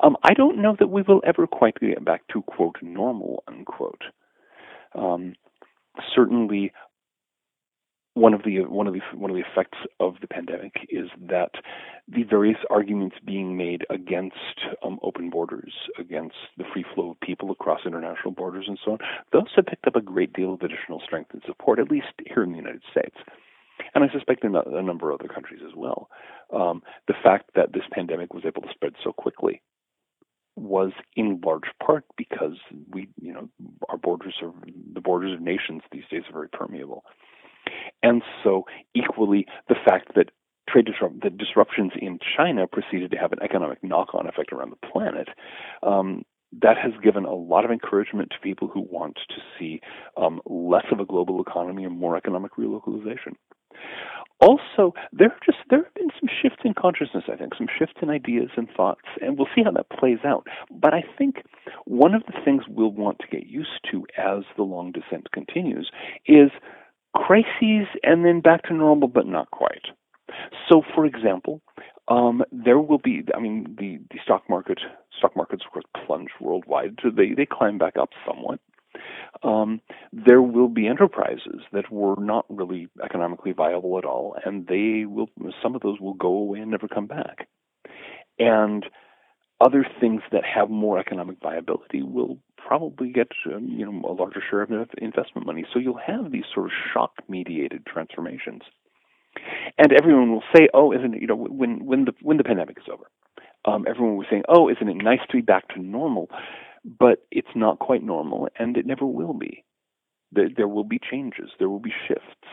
Um, 0.02 0.18
I 0.24 0.34
don't 0.34 0.62
know 0.62 0.76
that 0.80 0.88
we 0.88 1.04
will 1.04 1.22
ever 1.26 1.46
quite 1.46 1.80
get 1.80 2.04
back 2.04 2.28
to 2.34 2.42
quote 2.42 2.78
normal 2.82 3.44
unquote. 3.48 4.02
Um, 4.96 5.36
certainly, 6.16 6.72
one 8.22 8.36
of 8.36 8.44
the 8.44 8.60
one 8.66 8.86
of 8.86 8.94
the 8.94 9.02
one 9.16 9.32
of 9.32 9.36
the 9.36 9.44
effects 9.52 9.80
of 10.00 10.14
the 10.22 10.28
pandemic 10.28 10.74
is 10.90 11.10
that 11.20 11.52
the 12.08 12.22
various 12.24 12.60
arguments 12.70 13.16
being 13.26 13.58
made 13.58 13.84
against 13.90 14.36
um, 14.86 15.00
open 15.02 15.32
borders, 15.32 15.74
against 15.98 16.36
the 16.58 16.64
free 16.72 16.86
flow 16.94 17.12
of 17.12 17.20
people 17.20 17.50
across 17.50 17.80
international 17.84 18.32
borders, 18.32 18.66
and 18.68 18.78
so 18.86 18.92
on, 18.92 19.00
those 19.34 19.48
have 19.56 19.66
picked 19.66 19.88
up 19.88 19.96
a 19.96 20.02
great 20.02 20.34
deal 20.34 20.54
of 20.54 20.62
additional 20.62 21.02
strength 21.04 21.32
and 21.34 21.42
support, 21.48 21.80
at 21.80 21.90
least 21.90 22.14
here 22.28 22.44
in 22.44 22.52
the 22.52 22.58
United 22.58 22.84
States, 22.92 23.16
and 23.96 24.04
I 24.04 24.14
suspect 24.14 24.44
in 24.44 24.56
a, 24.56 24.82
number 24.84 25.10
of 25.10 25.20
other 25.20 25.34
countries 25.34 25.62
as 25.66 25.74
well. 25.76 26.08
Um, 26.54 26.84
the 27.08 27.16
fact 27.24 27.50
that 27.56 27.74
this 27.74 27.84
pandemic 27.92 28.36
was 28.36 28.44
able 28.46 28.62
to 28.62 28.72
spread 28.72 28.94
so 29.04 29.12
quickly 29.12 29.64
was 30.56 30.92
in 31.16 31.42
large 31.44 31.72
part 31.84 32.04
because 32.18 32.58
we, 32.92 33.08
you 33.20 33.34
know, 33.34 33.50
our 33.90 33.98
borders 33.98 34.36
are 34.44 34.52
the 34.94 35.02
borders 35.02 35.34
of 35.34 35.42
nations 35.42 35.82
these 35.92 36.04
days 36.12 36.24
are 36.30 36.34
very 36.34 36.50
permeable. 36.50 37.04
And 38.04 38.22
so, 38.44 38.66
equally, 38.94 39.46
the 39.70 39.76
fact 39.76 40.16
that 40.16 40.32
trade 40.70 40.86
disrupt- 40.86 41.22
the 41.22 41.30
disruptions 41.30 41.92
in 42.00 42.20
China 42.38 42.68
proceeded 42.68 43.12
to 43.12 43.18
have 43.18 43.32
an 43.32 43.42
economic 43.42 43.84
knock-on 43.84 44.28
effect 44.28 44.54
around 44.54 44.72
the 44.72 44.88
planet. 44.88 45.30
Um, 45.84 46.24
that 46.62 46.78
has 46.78 46.92
given 47.02 47.26
a 47.26 47.34
lot 47.34 47.64
of 47.64 47.72
encouragement 47.72 48.30
to 48.32 48.40
people 48.42 48.68
who 48.68 48.82
want 48.82 49.16
to 49.30 49.36
see 49.58 49.80
um, 50.18 50.42
less 50.46 50.86
of 50.92 51.00
a 51.00 51.06
global 51.06 51.42
economy 51.42 51.86
and 51.86 51.98
more 51.98 52.18
economic 52.18 52.54
relocalization. 52.58 53.36
Also, 54.42 54.94
there 55.14 55.38
just 55.46 55.60
there 55.70 55.84
have 55.84 55.94
been 55.94 56.10
some 56.20 56.28
shifts 56.42 56.62
in 56.66 56.74
consciousness. 56.74 57.26
I 57.32 57.36
think 57.36 57.54
some 57.56 57.68
shifts 57.78 57.96
in 58.02 58.10
ideas 58.10 58.50
and 58.58 58.68
thoughts, 58.76 59.02
and 59.22 59.38
we'll 59.38 59.48
see 59.56 59.62
how 59.64 59.72
that 59.72 59.90
plays 59.92 60.18
out. 60.26 60.48
But 60.72 60.96
I 60.96 61.04
think 61.16 61.44
one 61.86 62.16
of 62.16 62.24
the 62.26 62.34
things 62.44 62.64
we'll 62.68 62.92
want 62.92 63.20
to 63.20 63.28
get 63.28 63.46
used 63.46 63.88
to 63.92 64.04
as 64.18 64.44
the 64.58 64.64
long 64.64 64.92
descent 64.92 65.32
continues 65.32 65.92
is 66.26 66.50
crises 67.16 67.88
and 68.04 68.26
then 68.26 68.42
back 68.42 68.64
to 68.64 68.74
normal, 68.74 69.08
but 69.08 69.28
not 69.28 69.52
quite. 69.52 69.86
So, 70.70 70.82
for 70.96 71.06
example, 71.06 71.62
um, 72.08 72.44
there 72.52 72.80
will 72.80 72.98
be. 72.98 73.24
I 73.36 73.40
mean, 73.40 73.76
the, 73.78 74.00
the 74.12 74.20
stock 74.24 74.44
market 74.50 74.80
stock 75.18 75.36
markets 75.36 75.64
of 75.66 75.72
course 75.72 75.86
plunge 76.06 76.30
worldwide, 76.40 76.98
so 77.02 77.10
they 77.10 77.34
they 77.36 77.46
climb 77.46 77.78
back 77.78 77.98
up 77.98 78.10
somewhat. 78.26 78.60
Um, 79.44 79.82
there 80.12 80.42
will 80.42 80.68
be 80.68 80.88
enterprises 80.88 81.62
that 81.72 81.92
were 81.92 82.16
not 82.18 82.46
really 82.50 82.90
economically 83.04 83.54
viable 83.54 83.98
at 83.98 84.06
all, 84.06 84.36
and 84.46 84.68
they 84.68 85.06
will. 85.06 85.30
Some 85.62 85.76
of 85.76 85.82
those 85.82 86.00
will 86.00 86.14
go 86.14 86.30
away 86.30 86.60
and 86.60 86.72
never 86.72 86.88
come 86.88 87.08
back. 87.08 87.48
And 88.40 88.86
other 89.62 89.86
things 90.00 90.22
that 90.32 90.44
have 90.44 90.70
more 90.70 91.00
economic 91.00 91.38
viability 91.42 92.02
will 92.04 92.38
probably 92.58 93.12
get 93.12 93.30
um, 93.54 93.68
you 93.70 93.86
know 93.86 94.10
a 94.10 94.14
larger 94.14 94.42
share 94.50 94.62
of 94.62 94.72
investment 94.98 95.48
money. 95.48 95.66
So 95.74 95.80
you'll 95.80 96.00
have 96.06 96.32
these 96.32 96.46
sort 96.54 96.68
of 96.68 96.72
shock 96.94 97.12
mediated 97.30 97.86
transformations. 97.86 98.62
And 99.78 99.94
everyone 99.94 100.32
will 100.32 100.44
say, 100.56 100.68
"Oh, 100.74 100.92
isn't 100.92 101.16
it, 101.16 101.22
you 101.22 101.28
know 101.28 101.36
when 101.36 101.86
when 101.86 102.06
the 102.06 102.14
when 102.22 102.38
the 102.38 102.44
pandemic 102.44 102.78
is 102.78 102.86
over?" 102.92 103.06
Um, 103.66 103.86
everyone 103.88 104.18
was 104.18 104.28
saying, 104.30 104.44
"Oh, 104.50 104.70
isn't 104.70 104.90
it 104.90 104.96
nice 104.96 105.22
to 105.30 105.38
be 105.38 105.42
back 105.42 105.68
to 105.70 105.82
normal?" 105.82 106.30
But 106.84 107.26
it's 107.32 107.56
not 107.56 107.80
quite 107.80 108.04
normal, 108.04 108.50
and 108.58 108.76
it 108.78 108.86
never 108.88 109.06
will 109.06 109.34
be. 109.34 109.64
There, 110.32 110.50
there 110.56 110.68
will 110.68 110.84
be 110.84 111.00
changes. 111.00 111.52
There 111.60 111.70
will 111.70 111.80
be 111.80 111.94
shifts, 112.08 112.48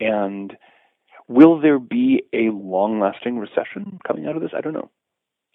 and 0.00 0.56
will 1.28 1.60
there 1.60 1.78
be 1.78 2.22
a 2.32 2.50
long-lasting 2.50 3.38
recession 3.38 3.98
coming 4.06 4.26
out 4.26 4.36
of 4.36 4.42
this? 4.42 4.52
I 4.56 4.62
don't 4.62 4.72
know. 4.72 4.90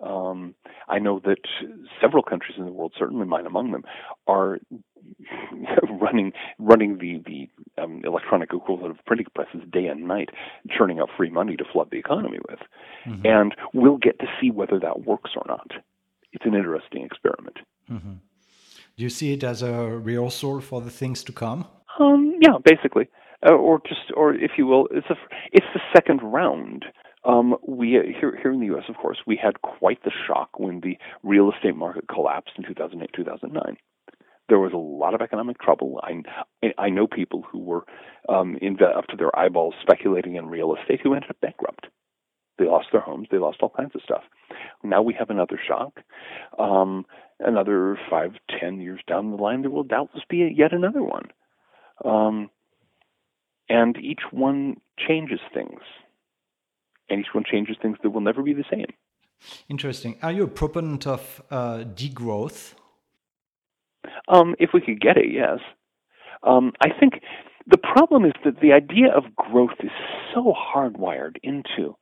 Um, 0.02 0.56
I 0.88 1.00
know 1.00 1.20
that 1.24 1.38
several 2.02 2.24
countries 2.24 2.58
in 2.58 2.66
the 2.66 2.72
world, 2.72 2.94
certainly 2.98 3.26
mine 3.26 3.46
among 3.46 3.72
them, 3.72 3.84
are 4.28 4.60
running 6.02 6.34
running 6.60 6.98
the 6.98 7.22
the 7.26 7.82
um, 7.82 8.02
electronic 8.06 8.50
equivalent 8.54 8.98
of 8.98 9.06
printing 9.06 9.28
presses 9.36 9.62
day 9.72 9.86
and 9.88 10.08
night, 10.08 10.30
churning 10.76 11.00
out 11.00 11.10
free 11.16 11.30
money 11.30 11.56
to 11.56 11.64
flood 11.72 11.90
the 11.92 12.00
economy 12.00 12.40
with, 12.50 12.60
mm-hmm. 13.06 13.26
and 13.26 13.56
we'll 13.74 13.98
get 13.98 14.20
to 14.20 14.26
see 14.40 14.52
whether 14.52 14.80
that 14.80 15.06
works 15.06 15.32
or 15.36 15.44
not. 15.48 15.72
It's 16.32 16.46
an 16.46 16.56
interesting 16.56 17.06
experiment. 17.06 17.58
Mm-hmm. 17.90 18.14
Do 18.98 19.04
you 19.04 19.10
see 19.10 19.34
it 19.34 19.44
as 19.44 19.62
a 19.62 19.74
rehearsal 19.90 20.62
for 20.62 20.82
the 20.82 20.90
things 20.90 21.24
to 21.24 21.32
come? 21.32 21.66
Um, 22.00 22.38
yeah, 22.42 22.58
basically, 22.64 23.08
uh, 23.48 23.54
or 23.54 23.82
just, 23.88 24.12
or 24.16 24.34
if 24.34 24.52
you 24.58 24.66
will, 24.66 24.88
it's 24.92 25.10
a 25.10 25.16
it's 25.52 25.66
the 25.74 25.82
second 25.96 26.22
round. 26.22 26.86
Um, 27.26 27.56
we 27.66 27.90
here 28.20 28.38
here 28.42 28.52
in 28.52 28.60
the 28.60 28.66
U.S., 28.68 28.84
of 28.90 28.98
course, 28.98 29.20
we 29.26 29.40
had 29.42 29.62
quite 29.62 30.04
the 30.04 30.12
shock 30.28 30.60
when 30.60 30.82
the 30.82 30.98
real 31.24 31.52
estate 31.52 31.76
market 31.76 32.08
collapsed 32.08 32.54
in 32.58 32.64
2008 32.64 33.10
2009 33.16 33.78
there 34.50 34.60
was 34.60 34.74
a 34.74 34.78
lot 34.78 35.14
of 35.14 35.22
economic 35.22 35.60
trouble. 35.60 36.00
I 36.04 36.22
I 36.78 36.90
know 36.90 37.08
people 37.08 37.44
who 37.50 37.60
were 37.60 37.86
um, 38.30 38.58
in 38.62 38.76
the, 38.76 38.86
up 38.86 39.08
to 39.08 39.16
their 39.16 39.38
eyeballs 39.38 39.74
speculating 39.82 40.36
in 40.36 40.48
real 40.48 40.76
estate 40.76 41.00
who 41.02 41.14
ended 41.14 41.30
up 41.30 41.42
bankrupt. 41.42 41.88
They 42.60 42.66
lost 42.66 42.88
their 42.92 43.02
homes. 43.02 43.28
They 43.32 43.40
lost 43.40 43.58
all 43.62 43.74
kinds 43.76 43.96
of 43.96 44.02
stuff. 44.04 44.24
Now 44.84 45.02
we 45.02 45.16
have 45.18 45.30
another 45.30 45.60
shock. 45.66 46.02
Um, 46.60 47.06
another 47.40 47.98
five, 48.10 48.34
ten 48.60 48.80
years 48.80 49.00
down 49.08 49.32
the 49.32 49.38
line, 49.38 49.62
there 49.62 49.72
will 49.72 49.84
doubtless 49.84 50.24
be 50.30 50.44
a, 50.44 50.50
yet 50.50 50.72
another 50.74 51.02
one. 51.02 51.30
Um, 52.06 52.50
and 53.70 53.98
each 53.98 54.22
one 54.32 54.78
changes 55.00 55.40
things. 55.54 55.80
And 57.10 57.20
each 57.20 57.34
one 57.34 57.44
changes 57.50 57.78
things 57.82 57.98
that 58.02 58.10
will 58.10 58.22
never 58.22 58.42
be 58.42 58.54
the 58.54 58.64
same. 58.72 58.88
Interesting. 59.70 60.18
Are 60.22 60.32
you 60.32 60.44
a 60.44 60.48
proponent 60.48 61.06
of 61.06 61.42
uh, 61.52 61.84
degrowth? 61.94 62.74
Um, 64.28 64.56
if 64.60 64.70
we 64.74 64.82
could 64.82 65.02
get 65.02 65.18
it, 65.18 65.32
yes. 65.32 65.60
Um, 66.44 66.72
I 66.82 66.90
think 66.98 67.22
the 67.68 67.78
problem 67.78 68.26
is 68.26 68.34
that 68.44 68.60
the 68.62 68.74
idea 68.74 69.12
of 69.16 69.36
growth 69.36 69.78
is 69.82 69.92
so 70.34 70.54
hardwired 70.54 71.38
into 71.44 71.96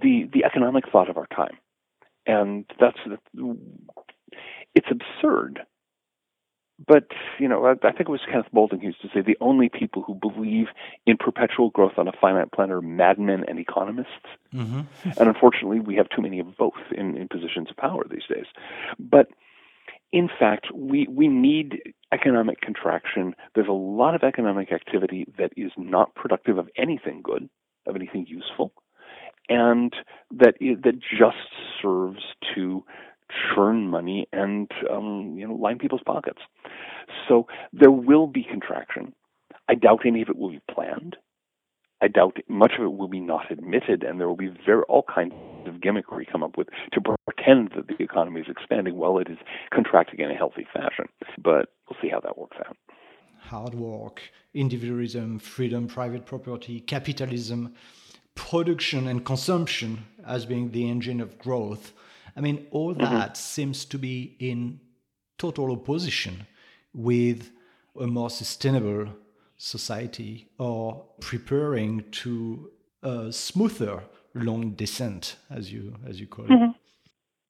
the 0.00 0.28
the 0.32 0.44
economic 0.44 0.84
thought 0.90 1.10
of 1.10 1.16
our 1.16 1.26
time, 1.26 1.56
and 2.26 2.64
that's 2.78 2.98
it's 4.74 4.88
absurd. 4.90 5.60
But 6.86 7.08
you 7.38 7.48
know, 7.48 7.66
I, 7.66 7.72
I 7.72 7.92
think 7.92 8.02
it 8.02 8.08
was 8.08 8.20
Kenneth 8.30 8.46
Boulding 8.52 8.80
who 8.80 8.86
used 8.86 9.02
to 9.02 9.08
say 9.12 9.20
the 9.20 9.36
only 9.40 9.68
people 9.68 10.02
who 10.02 10.14
believe 10.14 10.66
in 11.06 11.16
perpetual 11.16 11.70
growth 11.70 11.98
on 11.98 12.08
a 12.08 12.12
finite 12.12 12.52
planet 12.52 12.76
are 12.76 12.82
madmen 12.82 13.44
and 13.48 13.58
economists. 13.58 14.08
Mm-hmm. 14.54 14.80
and 15.04 15.28
unfortunately, 15.28 15.80
we 15.80 15.96
have 15.96 16.08
too 16.08 16.22
many 16.22 16.40
of 16.40 16.56
both 16.56 16.74
in, 16.96 17.16
in 17.16 17.28
positions 17.28 17.68
of 17.70 17.76
power 17.76 18.04
these 18.08 18.24
days. 18.28 18.46
But 18.98 19.28
in 20.12 20.28
fact, 20.38 20.66
we, 20.74 21.06
we 21.08 21.28
need 21.28 21.94
economic 22.12 22.60
contraction. 22.60 23.34
There's 23.54 23.68
a 23.68 23.72
lot 23.72 24.14
of 24.14 24.22
economic 24.22 24.72
activity 24.72 25.26
that 25.38 25.52
is 25.56 25.70
not 25.76 26.14
productive 26.14 26.58
of 26.58 26.68
anything 26.76 27.20
good, 27.22 27.48
of 27.86 27.94
anything 27.94 28.26
useful, 28.28 28.72
and 29.48 29.94
that 30.32 30.54
that 30.60 30.98
just 30.98 31.36
serves 31.80 32.22
to 32.54 32.84
churn 33.54 33.88
money 33.88 34.26
and 34.32 34.70
um, 34.90 35.34
you 35.38 35.46
know 35.46 35.54
line 35.54 35.78
people's 35.78 36.02
pockets. 36.04 36.40
So 37.28 37.46
there 37.72 37.90
will 37.90 38.26
be 38.26 38.44
contraction. 38.44 39.14
I 39.68 39.74
doubt 39.74 40.00
any 40.04 40.22
of 40.22 40.28
it 40.28 40.36
will 40.36 40.50
be 40.50 40.60
planned. 40.70 41.16
I 42.02 42.08
doubt 42.08 42.38
much 42.48 42.72
of 42.78 42.84
it 42.84 42.96
will 42.96 43.08
be 43.08 43.20
not 43.20 43.50
admitted, 43.50 44.02
and 44.02 44.18
there 44.18 44.26
will 44.26 44.36
be 44.36 44.52
very 44.64 44.82
all 44.88 45.04
kinds 45.14 45.34
of 45.66 45.74
gimmickry 45.74 46.24
come 46.30 46.42
up 46.42 46.56
with 46.56 46.68
to 46.92 47.00
pretend 47.00 47.72
that 47.76 47.88
the 47.88 48.02
economy 48.02 48.40
is 48.40 48.46
expanding 48.48 48.96
while 48.96 49.18
it 49.18 49.28
is 49.28 49.36
contracting 49.72 50.20
in 50.20 50.30
a 50.30 50.34
healthy 50.34 50.66
fashion. 50.72 51.06
But 51.36 51.68
we'll 51.88 52.00
see 52.00 52.08
how 52.08 52.20
that 52.20 52.38
works 52.38 52.56
out. 52.66 52.76
Hard 53.38 53.74
work, 53.74 54.22
individualism, 54.54 55.38
freedom, 55.38 55.88
private 55.88 56.24
property, 56.24 56.80
capitalism, 56.80 57.74
production 58.34 59.06
and 59.06 59.24
consumption 59.24 60.06
as 60.26 60.46
being 60.46 60.70
the 60.70 60.88
engine 60.88 61.20
of 61.20 61.38
growth. 61.38 61.92
I 62.40 62.42
mean, 62.42 62.66
all 62.70 62.94
mm-hmm. 62.94 63.02
that 63.02 63.36
seems 63.36 63.84
to 63.84 63.98
be 63.98 64.34
in 64.38 64.80
total 65.36 65.72
opposition 65.72 66.46
with 66.94 67.50
a 68.00 68.06
more 68.06 68.30
sustainable 68.30 69.12
society 69.58 70.48
or 70.58 71.04
preparing 71.20 72.02
to 72.22 72.70
a 73.02 73.30
smoother 73.30 74.04
long 74.32 74.70
descent, 74.70 75.36
as 75.50 75.70
you 75.70 75.96
as 76.08 76.18
you 76.18 76.26
call 76.28 76.46
mm-hmm. 76.46 76.70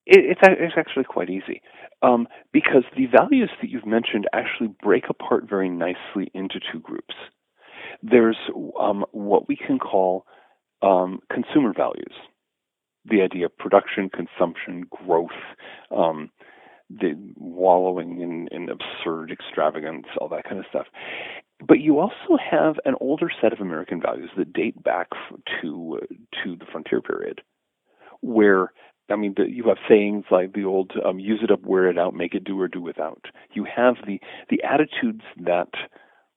it? 0.07 0.25
It's 0.33 0.41
it's 0.43 0.75
actually 0.77 1.05
quite 1.05 1.31
easy 1.31 1.63
um, 2.03 2.27
because 2.51 2.83
the 2.97 3.07
values 3.07 3.51
that 3.61 3.71
you've 3.71 3.87
mentioned 3.87 4.27
actually 4.33 4.75
break 4.83 5.05
apart 5.09 5.49
very 5.49 5.69
nicely 5.69 6.33
into 6.35 6.59
two 6.73 6.81
groups. 6.81 7.15
There's 8.03 8.39
um, 8.81 9.05
what 9.13 9.47
we 9.47 9.55
can 9.55 9.79
call 9.79 10.27
um, 10.83 11.21
consumer 11.33 11.73
values, 11.77 12.17
the 13.11 13.23
idea 13.23 13.47
of 13.47 13.59
production, 13.59 14.11
consumption, 14.11 14.85
growth, 14.91 15.31
um, 15.91 16.31
the 16.89 17.15
wallowing 17.37 18.21
in, 18.21 18.49
in 18.51 18.69
absurd 18.69 19.31
extravagance, 19.31 20.07
all 20.21 20.29
that 20.29 20.45
kind 20.45 20.59
of 20.59 20.65
stuff. 20.69 20.87
But 21.67 21.81
you 21.81 21.99
also 21.99 22.39
have 22.51 22.77
an 22.85 22.95
older 23.01 23.31
set 23.41 23.53
of 23.53 23.61
American 23.61 24.01
values 24.01 24.31
that 24.37 24.53
date 24.53 24.83
back 24.83 25.09
to 25.61 26.01
to 26.43 26.57
the 26.57 26.65
frontier 26.73 27.03
period, 27.03 27.43
where 28.23 28.73
I 29.11 29.17
mean, 29.17 29.35
the, 29.37 29.45
you 29.49 29.65
have 29.65 29.77
sayings 29.89 30.25
like 30.31 30.55
the 30.55 30.65
old 30.65 30.93
um, 31.05 31.19
"use 31.19 31.41
it 31.43 31.51
up, 31.51 31.63
wear 31.63 31.91
it 31.91 31.99
out, 31.99 32.15
make 32.15 32.35
it 32.35 32.45
do 32.45 32.59
or 32.59 32.69
do 32.69 32.81
without." 32.81 33.27
You 33.53 33.65
have 33.65 33.97
the 34.07 34.21
the 34.49 34.63
attitudes 34.63 35.23
that 35.39 35.69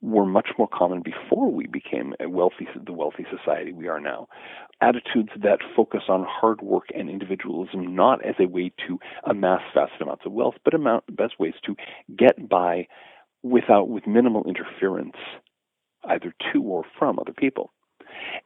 were 0.03 0.25
much 0.25 0.49
more 0.57 0.67
common 0.67 1.01
before 1.01 1.49
we 1.49 1.65
became 1.65 2.13
a 2.19 2.29
wealthy 2.29 2.67
the 2.85 2.91
wealthy 2.91 3.25
society 3.35 3.71
we 3.71 3.87
are 3.87 4.01
now. 4.01 4.27
Attitudes 4.81 5.29
that 5.41 5.59
focus 5.75 6.03
on 6.09 6.25
hard 6.27 6.61
work 6.61 6.87
and 6.93 7.09
individualism 7.09 7.95
not 7.95 8.23
as 8.25 8.35
a 8.39 8.47
way 8.47 8.71
to 8.85 8.99
amass 9.23 9.61
vast 9.73 9.93
amounts 10.01 10.25
of 10.25 10.33
wealth, 10.33 10.55
but 10.65 10.73
amount 10.73 11.03
best 11.15 11.39
ways 11.39 11.53
to 11.65 11.75
get 12.17 12.49
by 12.49 12.85
without 13.43 13.87
with 13.87 14.05
minimal 14.05 14.43
interference 14.43 15.15
either 16.09 16.33
to 16.51 16.61
or 16.61 16.83
from 16.99 17.17
other 17.17 17.33
people. 17.33 17.71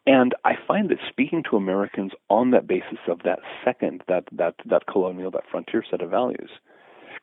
And 0.06 0.36
I 0.46 0.54
find 0.68 0.90
that 0.90 1.00
speaking 1.10 1.44
to 1.50 1.58
Americans 1.58 2.12
on 2.30 2.52
that 2.52 2.68
basis 2.68 3.00
of 3.08 3.24
that 3.24 3.40
second, 3.66 4.04
that 4.08 4.26
that 4.32 4.56
that 4.66 4.86
colonial, 4.88 5.32
that 5.32 5.50
frontier 5.50 5.84
set 5.90 6.02
of 6.02 6.12
values, 6.12 6.52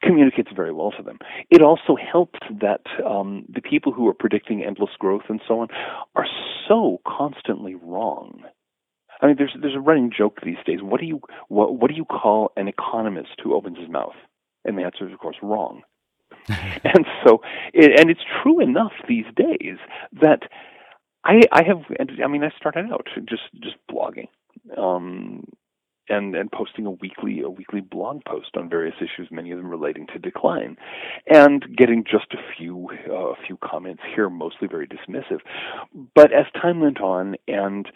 communicates 0.04 0.50
very 0.54 0.72
well 0.72 0.92
to 0.92 1.02
them. 1.02 1.18
It 1.50 1.62
also 1.62 1.96
helps 1.96 2.38
that 2.60 2.82
um, 3.04 3.44
the 3.48 3.60
people 3.60 3.92
who 3.92 4.06
are 4.08 4.14
predicting 4.14 4.62
endless 4.62 4.90
growth 4.98 5.24
and 5.28 5.40
so 5.46 5.60
on 5.60 5.68
are 6.14 6.26
so 6.68 7.00
constantly 7.06 7.74
wrong. 7.74 8.42
I 9.20 9.26
mean, 9.26 9.36
there's 9.38 9.56
there's 9.60 9.76
a 9.76 9.80
running 9.80 10.10
joke 10.16 10.40
these 10.42 10.58
days. 10.66 10.80
What 10.82 11.00
do 11.00 11.06
you 11.06 11.20
what 11.48 11.76
what 11.76 11.88
do 11.88 11.96
you 11.96 12.04
call 12.04 12.52
an 12.56 12.68
economist 12.68 13.40
who 13.42 13.54
opens 13.54 13.78
his 13.78 13.88
mouth? 13.88 14.16
And 14.64 14.76
the 14.78 14.82
answer 14.82 15.06
is, 15.06 15.12
of 15.12 15.18
course, 15.18 15.36
wrong. 15.42 15.82
and 16.48 17.06
so, 17.24 17.40
it, 17.72 17.98
and 17.98 18.10
it's 18.10 18.20
true 18.42 18.60
enough 18.60 18.92
these 19.08 19.26
days 19.36 19.76
that 20.20 20.42
I, 21.24 21.40
I 21.52 21.62
have. 21.64 21.82
I 22.22 22.26
mean, 22.26 22.44
I 22.44 22.50
started 22.58 22.86
out 22.92 23.08
just 23.28 23.42
just 23.62 23.76
blogging, 23.90 24.28
um, 24.76 25.44
and 26.08 26.34
and 26.34 26.50
posting 26.50 26.86
a 26.86 26.90
weekly 26.90 27.40
a 27.40 27.50
weekly 27.50 27.80
blog 27.80 28.24
post 28.24 28.56
on 28.56 28.68
various 28.68 28.96
issues, 28.98 29.28
many 29.30 29.50
of 29.50 29.58
them 29.58 29.68
relating 29.68 30.06
to 30.08 30.18
decline, 30.18 30.76
and 31.28 31.64
getting 31.76 32.04
just 32.04 32.32
a 32.32 32.56
few 32.56 32.88
uh, 33.08 33.32
a 33.32 33.36
few 33.46 33.58
comments 33.62 34.02
here, 34.14 34.28
mostly 34.28 34.68
very 34.68 34.86
dismissive. 34.86 35.40
But 36.14 36.32
as 36.32 36.46
time 36.60 36.80
went 36.80 37.00
on, 37.00 37.36
and 37.48 37.88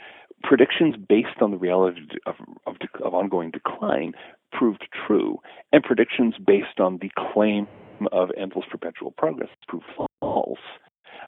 predictions 0.42 0.94
based 1.08 1.40
on 1.40 1.50
the 1.50 1.58
reality 1.58 2.00
of, 2.26 2.36
of, 2.66 2.76
of 3.04 3.14
ongoing 3.14 3.50
decline 3.50 4.12
proved 4.52 4.84
true, 5.06 5.38
and 5.72 5.82
predictions 5.82 6.34
based 6.44 6.80
on 6.80 6.98
the 6.98 7.10
claim 7.32 7.66
of 8.12 8.30
endless 8.36 8.64
perpetual 8.70 9.10
progress 9.10 9.50
proved 9.66 9.84
false, 10.20 10.58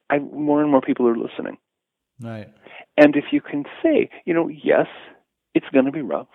I, 0.09 0.19
more 0.19 0.63
and 0.63 0.71
more 0.71 0.81
people 0.81 1.07
are 1.09 1.17
listening. 1.17 1.59
Right. 2.21 2.49
And 2.97 3.17
if 3.17 3.25
you 3.33 3.41
can 3.41 3.65
say, 3.83 4.11
you 4.25 4.35
know, 4.35 4.49
yes, 4.49 4.87
it's 5.55 5.67
going 5.73 5.87
to 5.87 5.93
be 5.93 6.03
rough. 6.03 6.29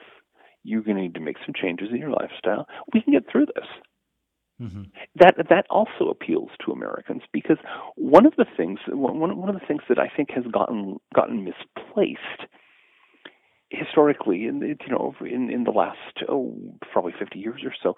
You're 0.65 0.81
going 0.81 0.97
to 0.97 1.03
need 1.03 1.13
to 1.15 1.19
make 1.19 1.37
some 1.45 1.53
changes 1.53 1.89
in 1.91 1.97
your 1.97 2.09
lifestyle. 2.09 2.67
We 2.93 3.01
can 3.01 3.13
get 3.13 3.31
through 3.31 3.47
this. 3.47 3.67
Mm-hmm. 4.61 4.83
That 5.15 5.35
that 5.49 5.65
also 5.69 6.09
appeals 6.09 6.49
to 6.65 6.71
Americans 6.71 7.23
because 7.33 7.57
one 7.95 8.25
of 8.25 8.33
the 8.37 8.45
things 8.55 8.79
one 8.87 9.19
one 9.19 9.49
of 9.49 9.55
the 9.55 9.65
things 9.67 9.81
that 9.89 9.99
I 9.99 10.07
think 10.15 10.31
has 10.31 10.45
gotten 10.49 10.97
gotten 11.13 11.43
misplaced 11.43 12.49
historically, 13.69 14.45
in 14.45 14.61
you 14.61 14.75
know, 14.89 15.13
in 15.21 15.49
in 15.49 15.63
the 15.63 15.71
last 15.71 16.23
oh 16.29 16.55
probably 16.91 17.13
50 17.17 17.37
years 17.37 17.61
or 17.65 17.73
so, 17.81 17.95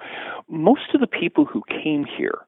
most 0.50 0.94
of 0.94 1.02
the 1.02 1.08
people 1.08 1.46
who 1.46 1.62
came 1.70 2.06
here 2.06 2.40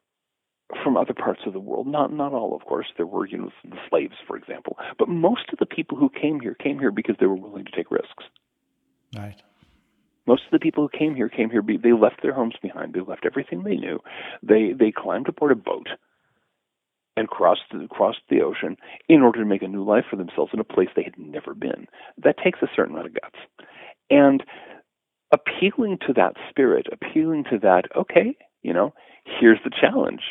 from 0.84 0.98
other 0.98 1.14
parts 1.14 1.42
of 1.46 1.54
the 1.54 1.60
world, 1.60 1.88
not 1.88 2.14
not 2.14 2.34
all, 2.34 2.56
of 2.56 2.66
course, 2.66 2.88
there 2.98 3.06
were 3.06 3.26
you 3.26 3.38
know 3.38 3.52
the 3.64 3.78
slaves, 3.90 4.16
for 4.28 4.38
example, 4.38 4.78
but 4.98 5.10
most 5.10 5.52
of 5.52 5.60
the 5.60 5.66
people 5.66 5.98
who 5.98 6.10
came 6.10 6.40
here 6.40 6.56
came 6.56 6.80
here 6.80 6.92
because 6.92 7.16
they 7.20 7.26
were 7.26 7.36
willing 7.36 7.66
to 7.66 7.72
take 7.72 7.92
risks. 7.92 8.24
Right. 9.16 9.42
Most 10.30 10.44
of 10.46 10.52
the 10.52 10.60
people 10.60 10.84
who 10.84 10.96
came 10.96 11.16
here 11.16 11.28
came 11.28 11.50
here. 11.50 11.64
They 11.64 11.92
left 11.92 12.22
their 12.22 12.36
homes 12.36 12.54
behind. 12.62 12.94
They 12.94 13.00
left 13.00 13.26
everything 13.26 13.64
they 13.64 13.78
knew. 13.78 13.98
They 14.44 14.74
they 14.78 14.92
climbed 14.96 15.28
aboard 15.28 15.52
a 15.52 15.56
boat 15.56 15.88
and 17.18 17.28
crossed 17.28 17.74
crossed 17.90 18.22
the 18.30 18.42
ocean 18.42 18.78
in 19.08 19.24
order 19.24 19.40
to 19.40 19.46
make 19.46 19.64
a 19.64 19.68
new 19.68 19.84
life 19.84 20.06
for 20.08 20.18
themselves 20.18 20.52
in 20.54 20.60
a 20.60 20.64
place 20.64 20.90
they 20.96 21.02
had 21.02 21.18
never 21.18 21.56
been. 21.56 21.88
That 22.24 22.38
takes 22.44 22.60
a 22.62 22.68
certain 22.76 22.94
amount 22.94 23.08
of 23.08 23.16
guts, 23.16 23.40
and 24.12 24.44
appealing 25.32 25.98
to 26.06 26.14
that 26.14 26.36
spirit, 26.48 26.86
appealing 26.92 27.46
to 27.46 27.58
that. 27.64 27.86
Okay, 27.98 28.38
you 28.62 28.72
know, 28.72 28.94
here's 29.26 29.60
the 29.64 29.72
challenge. 29.82 30.22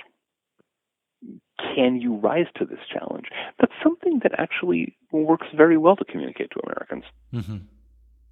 Can 1.75 2.01
you 2.01 2.15
rise 2.15 2.47
to 2.59 2.65
this 2.65 2.87
challenge? 2.89 3.27
That's 3.59 3.75
something 3.83 4.21
that 4.23 4.39
actually 4.39 4.97
works 5.11 5.49
very 5.57 5.77
well 5.77 5.97
to 5.97 6.05
communicate 6.05 6.53
to 6.53 6.61
Americans. 6.65 7.05
Mm-hmm. 7.35 7.67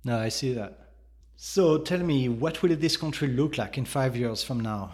No, 0.05 0.17
I 0.17 0.29
see 0.29 0.53
that. 0.53 0.86
So 1.37 1.79
tell 1.79 1.99
me, 1.99 2.31
what 2.31 2.63
will 2.63 2.75
this 2.77 2.97
country 2.97 3.29
look 3.29 3.59
like 3.59 3.77
in 3.77 3.85
five 3.85 4.17
years 4.17 4.43
from 4.43 4.61
now? 4.61 4.93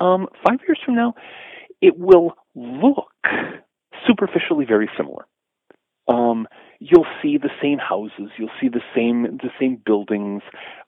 Um, 0.00 0.28
five 0.46 0.60
years 0.68 0.78
from 0.84 0.94
now, 0.94 1.14
it 1.82 1.98
will 1.98 2.34
look 2.54 3.10
superficially 4.06 4.64
very 4.64 4.88
similar. 4.96 5.26
Um, 6.06 6.46
you'll 6.78 7.06
see 7.20 7.38
the 7.38 7.50
same 7.60 7.78
houses, 7.78 8.30
you'll 8.38 8.50
see 8.60 8.68
the 8.68 8.80
same 8.94 9.38
the 9.42 9.50
same 9.60 9.82
buildings. 9.84 10.42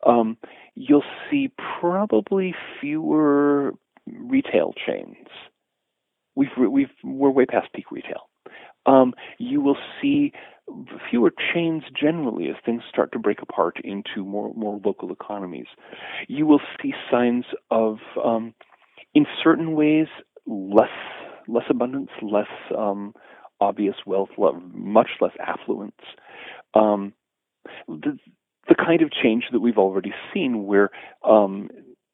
Um, 0.06 0.38
you'll 0.76 1.04
see 1.28 1.50
probably 1.80 2.54
fewer 2.80 3.74
retail 4.06 4.72
chains. 4.86 5.26
We've 6.36 6.48
we've 6.56 6.90
we're 7.02 7.30
way 7.30 7.44
past 7.44 7.72
peak 7.74 7.90
retail. 7.90 8.28
Um, 8.86 9.14
you 9.38 9.60
will 9.60 9.76
see 10.00 10.32
fewer 11.10 11.32
chains 11.52 11.82
generally 11.98 12.48
as 12.48 12.56
things 12.64 12.82
start 12.88 13.12
to 13.12 13.18
break 13.18 13.42
apart 13.42 13.78
into 13.84 14.24
more 14.24 14.52
more 14.54 14.80
local 14.84 15.12
economies. 15.12 15.66
You 16.28 16.46
will 16.46 16.60
see 16.82 16.92
signs 17.10 17.44
of, 17.70 17.98
um, 18.22 18.54
in 19.14 19.26
certain 19.42 19.74
ways, 19.74 20.06
less 20.46 20.88
less 21.48 21.64
abundance, 21.68 22.10
less 22.22 22.48
um, 22.76 23.14
obvious 23.60 23.96
wealth, 24.06 24.30
much 24.72 25.10
less 25.20 25.32
affluence. 25.40 26.00
Um, 26.74 27.12
the, 27.88 28.18
the 28.68 28.74
kind 28.74 29.02
of 29.02 29.10
change 29.10 29.44
that 29.52 29.60
we've 29.60 29.78
already 29.78 30.12
seen, 30.32 30.66
where 30.66 30.90
um, 31.24 31.68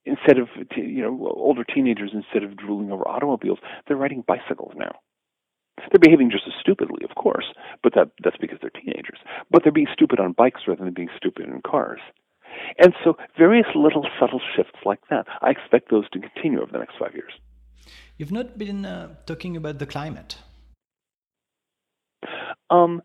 instead 0.05 0.39
of 0.39 0.49
you 0.77 1.03
know 1.03 1.29
older 1.35 1.65
teenagers, 1.65 2.13
instead 2.15 2.43
of 2.43 2.57
drooling 2.57 2.91
over 2.91 3.07
automobiles, 3.07 3.59
they're 3.87 3.97
riding 3.97 4.25
bicycles 4.27 4.73
now. 4.77 4.93
They're 5.77 6.01
behaving 6.01 6.31
just 6.31 6.45
as 6.47 6.55
stupidly, 6.61 7.05
of 7.09 7.15
course, 7.17 7.47
but 7.83 7.95
that 7.95 8.11
that's 8.25 8.37
because 8.39 8.59
they're 8.61 8.71
teenagers. 8.71 9.19
But 9.51 9.63
they're 9.63 9.73
being 9.73 9.93
stupid 9.93 10.21
on 10.21 10.33
bikes 10.33 10.63
rather 10.67 10.85
than 10.85 10.95
being 10.95 11.11
stupid 11.17 11.47
in 11.47 11.61
cars. 11.63 12.01
And 12.79 12.95
so 13.05 13.17
various 13.37 13.67
little 13.75 14.07
subtle 14.19 14.41
shifts 14.55 14.79
like 14.85 15.01
that, 15.11 15.27
I 15.43 15.51
expect 15.51 15.91
those 15.91 16.09
to 16.11 16.21
continue 16.21 16.61
over 16.63 16.73
the 16.73 16.79
next 16.79 16.95
five 16.99 17.15
years. 17.15 17.33
You've 18.17 18.33
not 18.33 18.59
been 18.59 18.87
uh, 18.87 19.15
talking 19.27 19.57
about 19.57 19.79
the 19.79 19.87
climate. 19.87 20.39
Um, 22.71 23.03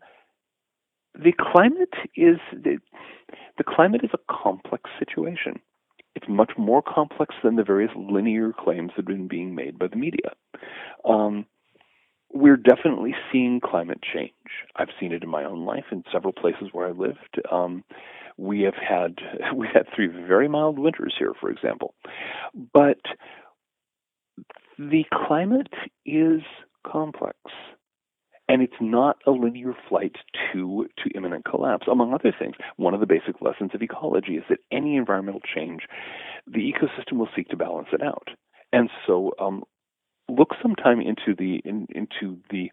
the 1.14 1.32
climate 1.38 1.94
is 2.16 2.38
the, 2.52 2.78
the 3.58 3.64
climate 3.64 4.02
is 4.02 4.10
a 4.14 4.32
complex 4.42 4.90
situation. 4.98 5.60
It's 6.14 6.26
much 6.28 6.52
more 6.58 6.82
complex 6.82 7.34
than 7.42 7.56
the 7.56 7.64
various 7.64 7.90
linear 7.96 8.52
claims 8.52 8.90
that 8.90 8.96
have 8.98 9.06
been 9.06 9.28
being 9.28 9.54
made 9.54 9.78
by 9.78 9.86
the 9.88 9.96
media. 9.96 10.32
Um, 11.04 11.46
we're 12.32 12.56
definitely 12.56 13.14
seeing 13.30 13.60
climate 13.60 14.00
change. 14.02 14.32
I've 14.76 14.88
seen 14.98 15.12
it 15.12 15.22
in 15.22 15.28
my 15.28 15.44
own 15.44 15.64
life 15.64 15.84
in 15.92 16.02
several 16.12 16.32
places 16.32 16.68
where 16.72 16.88
I 16.88 16.92
lived. 16.92 17.40
Um, 17.50 17.84
we 18.36 18.62
have 18.62 18.74
had 18.74 19.18
we 19.54 19.68
had 19.72 19.86
three 19.94 20.06
very 20.08 20.48
mild 20.48 20.78
winters 20.78 21.14
here, 21.18 21.32
for 21.40 21.50
example, 21.50 21.94
but 22.72 23.00
the 24.78 25.04
climate 25.26 25.72
is 26.06 26.40
complex 26.86 27.36
and 28.48 28.62
it's 28.62 28.72
not 28.80 29.16
a 29.26 29.30
linear 29.30 29.74
flight 29.88 30.16
to 30.52 30.86
to 30.98 31.10
imminent 31.14 31.44
collapse 31.44 31.86
among 31.90 32.12
other 32.12 32.34
things 32.36 32.56
one 32.76 32.94
of 32.94 33.00
the 33.00 33.06
basic 33.06 33.40
lessons 33.40 33.70
of 33.74 33.82
ecology 33.82 34.34
is 34.34 34.42
that 34.48 34.58
any 34.72 34.96
environmental 34.96 35.40
change 35.54 35.82
the 36.46 36.72
ecosystem 36.72 37.18
will 37.18 37.28
seek 37.36 37.48
to 37.48 37.56
balance 37.56 37.88
it 37.92 38.02
out 38.02 38.28
and 38.72 38.90
so 39.06 39.32
um, 39.38 39.62
look 40.36 40.50
sometime 40.60 41.00
into 41.00 41.34
the 41.36 41.60
in, 41.64 41.86
into 41.90 42.38
the 42.50 42.70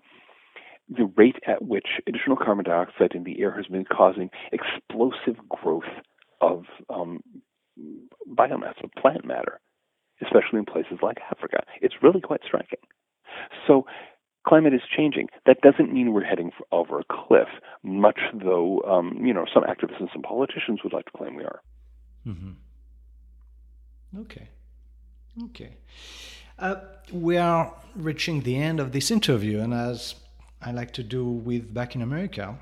the 0.90 1.06
rate 1.16 1.38
at 1.46 1.62
which 1.62 1.88
additional 2.08 2.36
carbon 2.36 2.66
dioxide 2.66 3.14
in 3.14 3.24
the 3.24 3.40
air 3.42 3.52
has 3.52 3.68
been 3.68 3.86
causing 3.86 4.30
explosive 4.52 5.38
growth 5.48 5.84
of 6.42 6.64
um, 6.90 7.22
biomass 8.36 8.84
of 8.84 8.92
plant 9.00 9.24
matter 9.24 9.60
especially 10.22 10.60
in 10.60 10.66
places 10.66 11.00
like 11.02 11.18
Africa. 11.32 11.64
It's 11.82 11.96
really 12.02 12.22
quite 12.22 12.42
striking. 12.46 12.80
So, 13.68 13.86
climate 14.48 14.74
is 14.74 14.82
changing. 14.96 15.28
That 15.46 15.62
doesn't 15.62 15.94
mean 15.94 16.14
we're 16.14 16.24
heading 16.24 16.52
for, 16.58 16.66
over 16.72 17.00
a 17.00 17.04
cliff, 17.04 17.48
much 17.84 18.20
though 18.34 18.82
um, 18.82 19.20
you 19.24 19.34
know 19.34 19.46
some 19.54 19.64
activists 19.64 20.00
and 20.00 20.10
some 20.12 20.22
politicians 20.22 20.80
would 20.84 20.94
like 20.94 21.06
to 21.06 21.12
claim 21.18 21.36
we 21.36 21.44
are. 21.44 21.62
Mm-hmm. 22.28 22.52
Okay. 24.22 24.50
Okay. 25.46 25.78
Uh, 26.60 26.76
we 27.14 27.38
are 27.38 27.74
reaching 27.96 28.42
the 28.42 28.58
end 28.58 28.82
of 28.82 28.92
this 28.92 29.12
interview, 29.12 29.62
and 29.62 29.74
as 29.74 30.16
I 30.62 30.72
like 30.72 30.92
to 30.94 31.04
do 31.04 31.26
with 31.26 31.74
Back 31.74 31.96
in 31.96 32.02
America, 32.02 32.58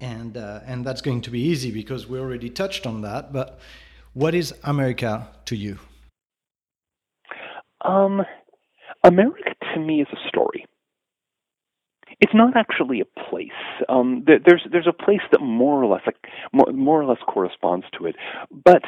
and 0.00 0.36
uh, 0.36 0.60
and 0.66 0.84
that's 0.84 1.00
going 1.00 1.20
to 1.22 1.30
be 1.30 1.40
easy 1.40 1.70
because 1.70 2.08
we 2.08 2.18
already 2.18 2.50
touched 2.50 2.84
on 2.84 3.02
that. 3.02 3.32
But 3.32 3.60
what 4.14 4.34
is 4.34 4.52
America 4.64 5.28
to 5.44 5.54
you? 5.54 5.78
Um, 7.84 8.22
America 9.04 9.54
to 9.74 9.80
me 9.80 10.02
is 10.02 10.08
a 10.12 10.28
story. 10.28 10.66
It's 12.20 12.34
not 12.34 12.56
actually 12.56 13.00
a 13.00 13.20
place. 13.30 13.50
Um, 13.88 14.24
there's 14.26 14.66
there's 14.72 14.88
a 14.88 15.04
place 15.04 15.22
that 15.30 15.40
more 15.40 15.82
or 15.82 15.86
less 15.86 16.02
like, 16.04 16.16
more, 16.52 16.72
more 16.72 17.00
or 17.00 17.04
less 17.04 17.22
corresponds 17.28 17.86
to 17.98 18.06
it, 18.06 18.16
but 18.50 18.82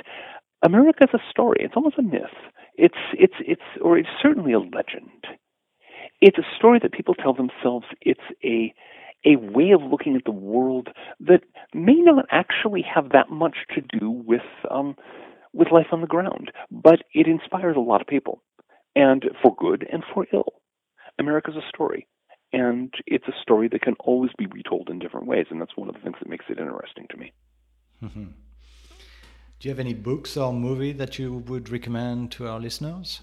America 0.65 1.05
is 1.05 1.15
a 1.15 1.23
story. 1.31 1.59
It's 1.61 1.75
almost 1.77 1.99
a 1.99 2.03
myth. 2.03 2.35
It's 2.77 2.99
it's 3.13 3.35
it's 3.41 3.63
or 3.81 3.99
it's 3.99 4.09
certainly 4.21 4.53
a 4.53 4.59
legend. 4.59 5.25
It's 6.21 6.39
a 6.39 6.57
story 6.57 6.79
that 6.83 6.93
people 6.93 7.15
tell 7.15 7.35
themselves. 7.35 7.87
It's 8.01 8.21
a 8.43 8.75
a 9.27 9.37
way 9.37 9.71
of 9.71 9.83
looking 9.83 10.17
at 10.17 10.25
the 10.25 10.33
world 10.33 10.89
that 11.21 11.43
may 11.73 11.95
not 11.95 12.27
actually 12.31 12.83
have 12.83 13.11
that 13.11 13.31
much 13.31 13.57
to 13.75 13.99
do 13.99 14.11
with 14.11 14.43
um, 14.71 14.97
with 15.53 15.71
life 15.73 15.87
on 15.93 16.01
the 16.01 16.07
ground, 16.07 16.51
but 16.71 17.01
it 17.15 17.27
inspires 17.27 17.77
a 17.77 17.81
lot 17.81 18.01
of 18.01 18.07
people 18.07 18.43
and 18.97 19.25
for 19.43 19.55
good 19.57 19.87
and 19.91 20.03
for 20.13 20.27
ill. 20.33 20.55
America's 21.19 21.57
a 21.57 21.69
story, 21.69 22.07
and 22.53 22.93
it's 23.07 23.29
a 23.29 23.43
story 23.43 23.69
that 23.69 23.83
can 23.83 23.95
always 24.01 24.33
be 24.37 24.47
retold 24.47 24.91
in 24.91 24.99
different 24.99 25.27
ways, 25.27 25.47
and 25.51 25.61
that's 25.61 25.77
one 25.77 25.89
of 25.89 25.95
the 25.95 26.01
things 26.01 26.17
that 26.21 26.29
makes 26.29 26.47
it 26.49 26.59
interesting 26.59 27.07
to 27.11 27.17
me. 27.17 27.33
Mm-hmm. 28.03 28.25
Do 29.65 29.71
you 29.71 29.73
have 29.73 29.81
any 29.81 29.95
books 29.95 30.37
or 30.37 30.53
movie 30.53 30.93
that 30.93 31.19
you 31.19 31.39
would 31.49 31.71
recommend 31.71 32.31
to 32.33 32.47
our 32.47 32.61
listeners? 32.61 33.23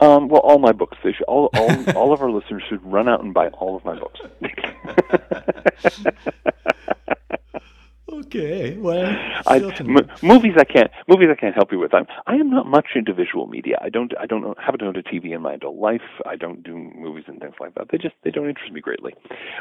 Um, 0.00 0.28
well, 0.28 0.42
all 0.42 0.58
my 0.58 0.72
books. 0.72 0.98
They 1.02 1.14
should, 1.14 1.24
all, 1.24 1.48
all, 1.54 1.90
all 1.96 2.12
of 2.12 2.20
our 2.20 2.30
listeners 2.30 2.62
should 2.68 2.84
run 2.84 3.08
out 3.08 3.24
and 3.24 3.32
buy 3.32 3.48
all 3.48 3.74
of 3.74 3.86
my 3.86 3.98
books. 3.98 4.20
Okay, 8.12 8.76
well, 8.76 9.06
I, 9.46 9.56
m- 9.56 9.96
movies 10.22 10.52
I 10.58 10.64
can't 10.64 10.90
movies 11.08 11.28
I 11.32 11.40
can't 11.40 11.54
help 11.54 11.72
you 11.72 11.78
with. 11.78 11.94
I'm 11.94 12.06
I 12.26 12.34
am 12.34 12.50
not 12.50 12.66
much 12.66 12.88
into 12.94 13.14
visual 13.14 13.46
media. 13.46 13.78
I 13.80 13.88
don't 13.88 14.12
I 14.20 14.26
don't 14.26 14.56
haven't 14.58 14.82
owned 14.82 14.98
a 14.98 15.02
TV 15.02 15.34
in 15.34 15.40
my 15.40 15.54
adult 15.54 15.76
life. 15.76 16.02
I 16.26 16.36
don't 16.36 16.62
do 16.62 16.76
movies 16.76 17.24
and 17.26 17.40
things 17.40 17.54
like 17.58 17.74
that. 17.74 17.86
They 17.90 17.96
just 17.96 18.14
they 18.22 18.30
don't 18.30 18.48
interest 18.48 18.70
me 18.70 18.82
greatly. 18.82 19.14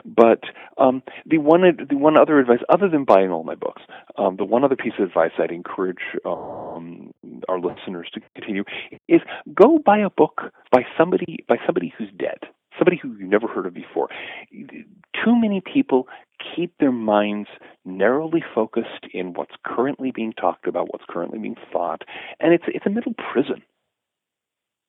But 0.06 0.42
um, 0.78 1.02
the 1.26 1.38
one 1.38 1.62
the 1.89 1.95
one 1.95 2.18
other 2.18 2.39
advice, 2.39 2.60
other 2.68 2.89
than 2.89 3.06
buying 3.06 3.32
all 3.32 3.45
my 3.45 3.56
books, 3.56 3.84
um, 4.18 4.36
the 4.36 4.45
one 4.45 4.66
other 4.66 4.76
piece 4.76 4.93
of 4.99 5.06
advice 5.08 5.32
I'd 5.39 5.52
encourage 5.52 6.04
um, 6.26 7.12
our 7.47 7.60
listeners 7.60 8.10
to 8.14 8.20
continue 8.36 8.66
is 9.08 9.22
go 9.56 9.80
buy 9.80 9.99
a 9.99 10.10
book 10.10 10.41
by 10.72 10.82
somebody 10.97 11.45
by 11.47 11.56
somebody 11.66 11.93
who's 11.97 12.10
dead 12.20 12.39
somebody 12.78 12.97
who 13.01 13.09
you've 13.09 13.30
never 13.30 13.47
heard 13.47 13.65
of 13.65 13.74
before. 13.74 14.09
Too 14.51 15.36
many 15.36 15.61
people 15.61 16.07
keep 16.55 16.78
their 16.80 16.91
minds 16.91 17.49
narrowly 17.86 18.43
focused 18.55 19.05
in 19.13 19.34
what's 19.34 19.55
currently 19.65 20.11
being 20.11 20.34
talked 20.34 20.67
about, 20.67 20.91
what's 20.91 21.05
currently 21.09 21.39
being 21.39 21.55
thought, 21.72 22.03
and 22.39 22.53
it's 22.53 22.65
it's 22.67 22.86
a 22.86 22.89
middle 22.89 23.13
prison. 23.32 23.61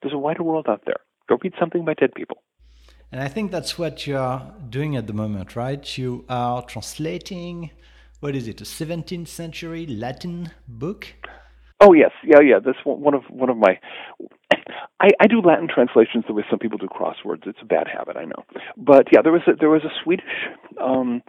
There's 0.00 0.14
a 0.14 0.18
wider 0.18 0.42
world 0.42 0.66
out 0.68 0.82
there. 0.86 1.00
Go 1.28 1.38
read 1.42 1.54
something 1.58 1.84
by 1.84 1.94
dead 1.94 2.14
people. 2.14 2.42
And 3.12 3.20
I 3.20 3.28
think 3.28 3.50
that's 3.50 3.78
what 3.78 4.06
you're 4.06 4.42
doing 4.70 4.96
at 4.96 5.06
the 5.06 5.12
moment, 5.12 5.54
right? 5.54 5.98
You 5.98 6.24
are 6.30 6.62
translating, 6.62 7.70
what 8.20 8.34
is 8.34 8.48
it, 8.48 8.60
a 8.62 8.64
17th 8.64 9.28
century 9.28 9.86
Latin 9.86 10.50
book? 10.66 11.08
Oh 11.84 11.92
yes, 11.92 12.12
yeah, 12.22 12.40
yeah. 12.40 12.60
That's 12.64 12.78
one 12.84 13.12
of 13.12 13.22
one 13.28 13.50
of 13.50 13.56
my. 13.56 13.80
I, 15.00 15.08
I 15.20 15.26
do 15.26 15.40
Latin 15.40 15.66
translations 15.66 16.24
the 16.28 16.32
way 16.32 16.44
some 16.48 16.60
people 16.60 16.78
do 16.78 16.86
crosswords. 16.86 17.44
It's 17.44 17.58
a 17.60 17.64
bad 17.64 17.88
habit, 17.92 18.16
I 18.16 18.24
know. 18.24 18.44
But 18.76 19.08
yeah, 19.12 19.20
there 19.20 19.32
was 19.32 19.42
a, 19.48 19.56
there 19.58 19.68
was 19.68 19.82
a 19.82 19.90
Swedish 20.04 20.24
um, 20.80 21.22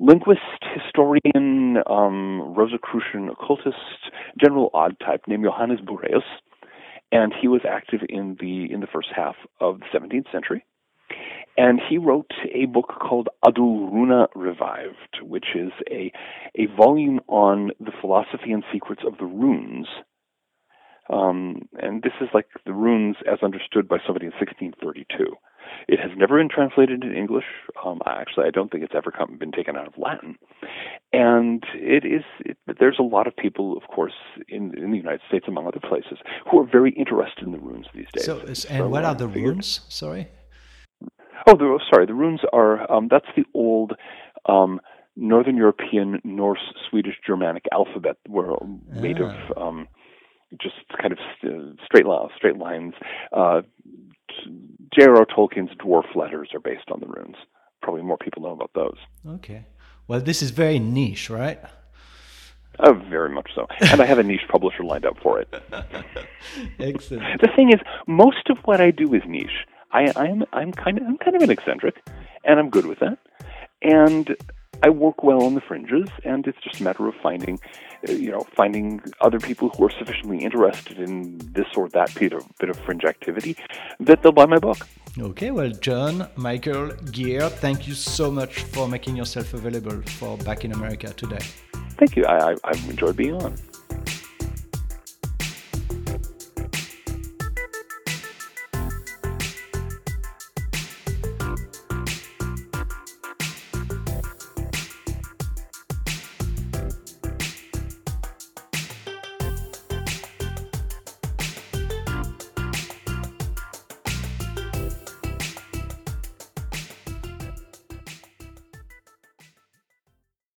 linguist, 0.00 0.40
historian, 0.74 1.76
um, 1.88 2.52
Rosicrucian 2.56 3.28
occultist, 3.28 3.76
general 4.40 4.70
odd 4.74 4.96
type 4.98 5.22
named 5.28 5.44
Johannes 5.44 5.78
Bureus, 5.86 6.24
and 7.12 7.32
he 7.40 7.46
was 7.46 7.60
active 7.68 8.00
in 8.08 8.36
the 8.40 8.66
in 8.72 8.80
the 8.80 8.88
first 8.92 9.08
half 9.14 9.36
of 9.60 9.78
the 9.78 9.86
17th 9.96 10.32
century. 10.32 10.64
And 11.56 11.80
he 11.88 11.98
wrote 11.98 12.32
a 12.54 12.66
book 12.66 12.92
called 13.00 13.28
Adulruna 13.44 14.28
Revived, 14.34 15.20
which 15.22 15.46
is 15.54 15.72
a 15.90 16.12
a 16.54 16.66
volume 16.76 17.20
on 17.28 17.70
the 17.80 17.92
philosophy 18.00 18.52
and 18.52 18.62
secrets 18.72 19.02
of 19.06 19.18
the 19.18 19.24
runes. 19.24 19.86
Um, 21.08 21.62
and 21.80 22.02
this 22.02 22.12
is 22.20 22.28
like 22.34 22.46
the 22.64 22.72
runes 22.72 23.16
as 23.30 23.38
understood 23.42 23.88
by 23.88 23.98
somebody 24.04 24.26
in 24.26 24.32
1632. 24.32 25.36
It 25.88 26.00
has 26.00 26.10
never 26.16 26.38
been 26.38 26.48
translated 26.48 27.02
into 27.02 27.16
English. 27.16 27.44
Um, 27.84 28.00
actually, 28.06 28.46
I 28.46 28.50
don't 28.50 28.70
think 28.70 28.82
it's 28.82 28.94
ever 28.94 29.10
come, 29.10 29.36
been 29.38 29.52
taken 29.52 29.76
out 29.76 29.86
of 29.86 29.94
Latin. 29.96 30.36
And 31.12 31.64
it 31.74 32.04
is 32.04 32.24
it, 32.40 32.56
there's 32.78 32.98
a 32.98 33.04
lot 33.04 33.26
of 33.26 33.36
people, 33.36 33.76
of 33.76 33.84
course, 33.88 34.14
in 34.48 34.76
in 34.76 34.90
the 34.90 34.96
United 34.96 35.20
States, 35.28 35.46
among 35.48 35.66
other 35.66 35.80
places, 35.80 36.18
who 36.50 36.60
are 36.60 36.66
very 36.66 36.92
interested 36.92 37.44
in 37.44 37.52
the 37.52 37.58
runes 37.58 37.86
these 37.94 38.06
days. 38.12 38.24
So, 38.24 38.40
and 38.40 38.56
so, 38.56 38.88
what 38.88 39.04
are 39.04 39.14
the 39.14 39.28
runes? 39.28 39.80
Sorry. 39.88 40.28
Oh, 41.46 41.56
the, 41.56 41.80
sorry. 41.92 42.06
The 42.06 42.14
runes 42.14 42.40
are 42.52 42.90
um, 42.90 43.08
that's 43.10 43.26
the 43.36 43.44
old. 43.54 43.92
Um, 44.46 44.80
Northern 45.16 45.56
European, 45.56 46.20
Norse, 46.24 46.60
Swedish, 46.90 47.14
Germanic 47.26 47.64
alphabet 47.72 48.18
were 48.28 48.54
made 48.90 49.16
ah. 49.20 49.30
of 49.30 49.58
um, 49.58 49.88
just 50.60 50.76
kind 51.00 51.12
of 51.12 51.18
straight, 51.88 52.04
straight 52.36 52.56
lines. 52.56 52.94
Uh, 53.32 53.62
J.R.R. 54.94 55.26
Tolkien's 55.26 55.74
dwarf 55.78 56.14
letters 56.14 56.50
are 56.54 56.60
based 56.60 56.90
on 56.90 57.00
the 57.00 57.06
runes. 57.06 57.36
Probably 57.82 58.02
more 58.02 58.18
people 58.18 58.42
know 58.42 58.50
about 58.50 58.70
those. 58.74 58.96
Okay. 59.36 59.64
Well, 60.06 60.20
this 60.20 60.42
is 60.42 60.50
very 60.50 60.78
niche, 60.78 61.30
right? 61.30 61.60
Oh, 62.78 62.92
very 63.08 63.30
much 63.30 63.50
so. 63.54 63.66
And 63.80 64.00
I 64.02 64.06
have 64.06 64.18
a 64.18 64.22
niche 64.22 64.46
publisher 64.50 64.84
lined 64.84 65.06
up 65.06 65.16
for 65.22 65.40
it. 65.40 65.48
Excellent. 66.78 67.40
The 67.40 67.48
thing 67.56 67.70
is, 67.70 67.80
most 68.06 68.50
of 68.50 68.58
what 68.64 68.80
I 68.80 68.90
do 68.90 69.14
is 69.14 69.22
niche. 69.26 69.64
I, 69.96 70.12
I'm 70.14 70.44
I'm 70.52 70.72
kind 70.72 70.98
of 70.98 71.04
I'm 71.06 71.18
kind 71.18 71.36
of 71.36 71.42
an 71.42 71.50
eccentric, 71.50 71.96
and 72.44 72.58
I'm 72.60 72.68
good 72.68 72.86
with 72.86 72.98
that. 73.00 73.18
And 73.82 74.36
I 74.82 74.90
work 74.90 75.22
well 75.22 75.42
on 75.42 75.54
the 75.54 75.62
fringes, 75.62 76.08
and 76.22 76.46
it's 76.46 76.58
just 76.62 76.80
a 76.80 76.82
matter 76.82 77.08
of 77.08 77.14
finding, 77.22 77.58
uh, 78.06 78.12
you 78.12 78.30
know, 78.30 78.46
finding 78.54 79.00
other 79.22 79.40
people 79.40 79.70
who 79.70 79.86
are 79.86 79.94
sufficiently 79.98 80.38
interested 80.44 80.98
in 80.98 81.38
this 81.54 81.68
or 81.76 81.88
that 81.90 82.14
bit 82.14 82.34
of, 82.34 82.44
bit 82.58 82.68
of 82.68 82.78
fringe 82.80 83.04
activity 83.04 83.56
that 84.00 84.22
they'll 84.22 84.32
buy 84.32 84.44
my 84.44 84.58
book. 84.58 84.86
Okay, 85.18 85.50
well, 85.50 85.70
John, 85.70 86.28
Michael, 86.36 86.90
Greer, 87.14 87.48
thank 87.48 87.88
you 87.88 87.94
so 87.94 88.30
much 88.30 88.64
for 88.64 88.86
making 88.86 89.16
yourself 89.16 89.54
available 89.54 90.02
for 90.18 90.36
Back 90.38 90.66
in 90.66 90.72
America 90.72 91.08
today. 91.14 91.44
Thank 91.96 92.16
you. 92.16 92.26
I, 92.26 92.50
I, 92.50 92.56
I've 92.64 92.90
enjoyed 92.90 93.16
being 93.16 93.40
on. 93.42 93.56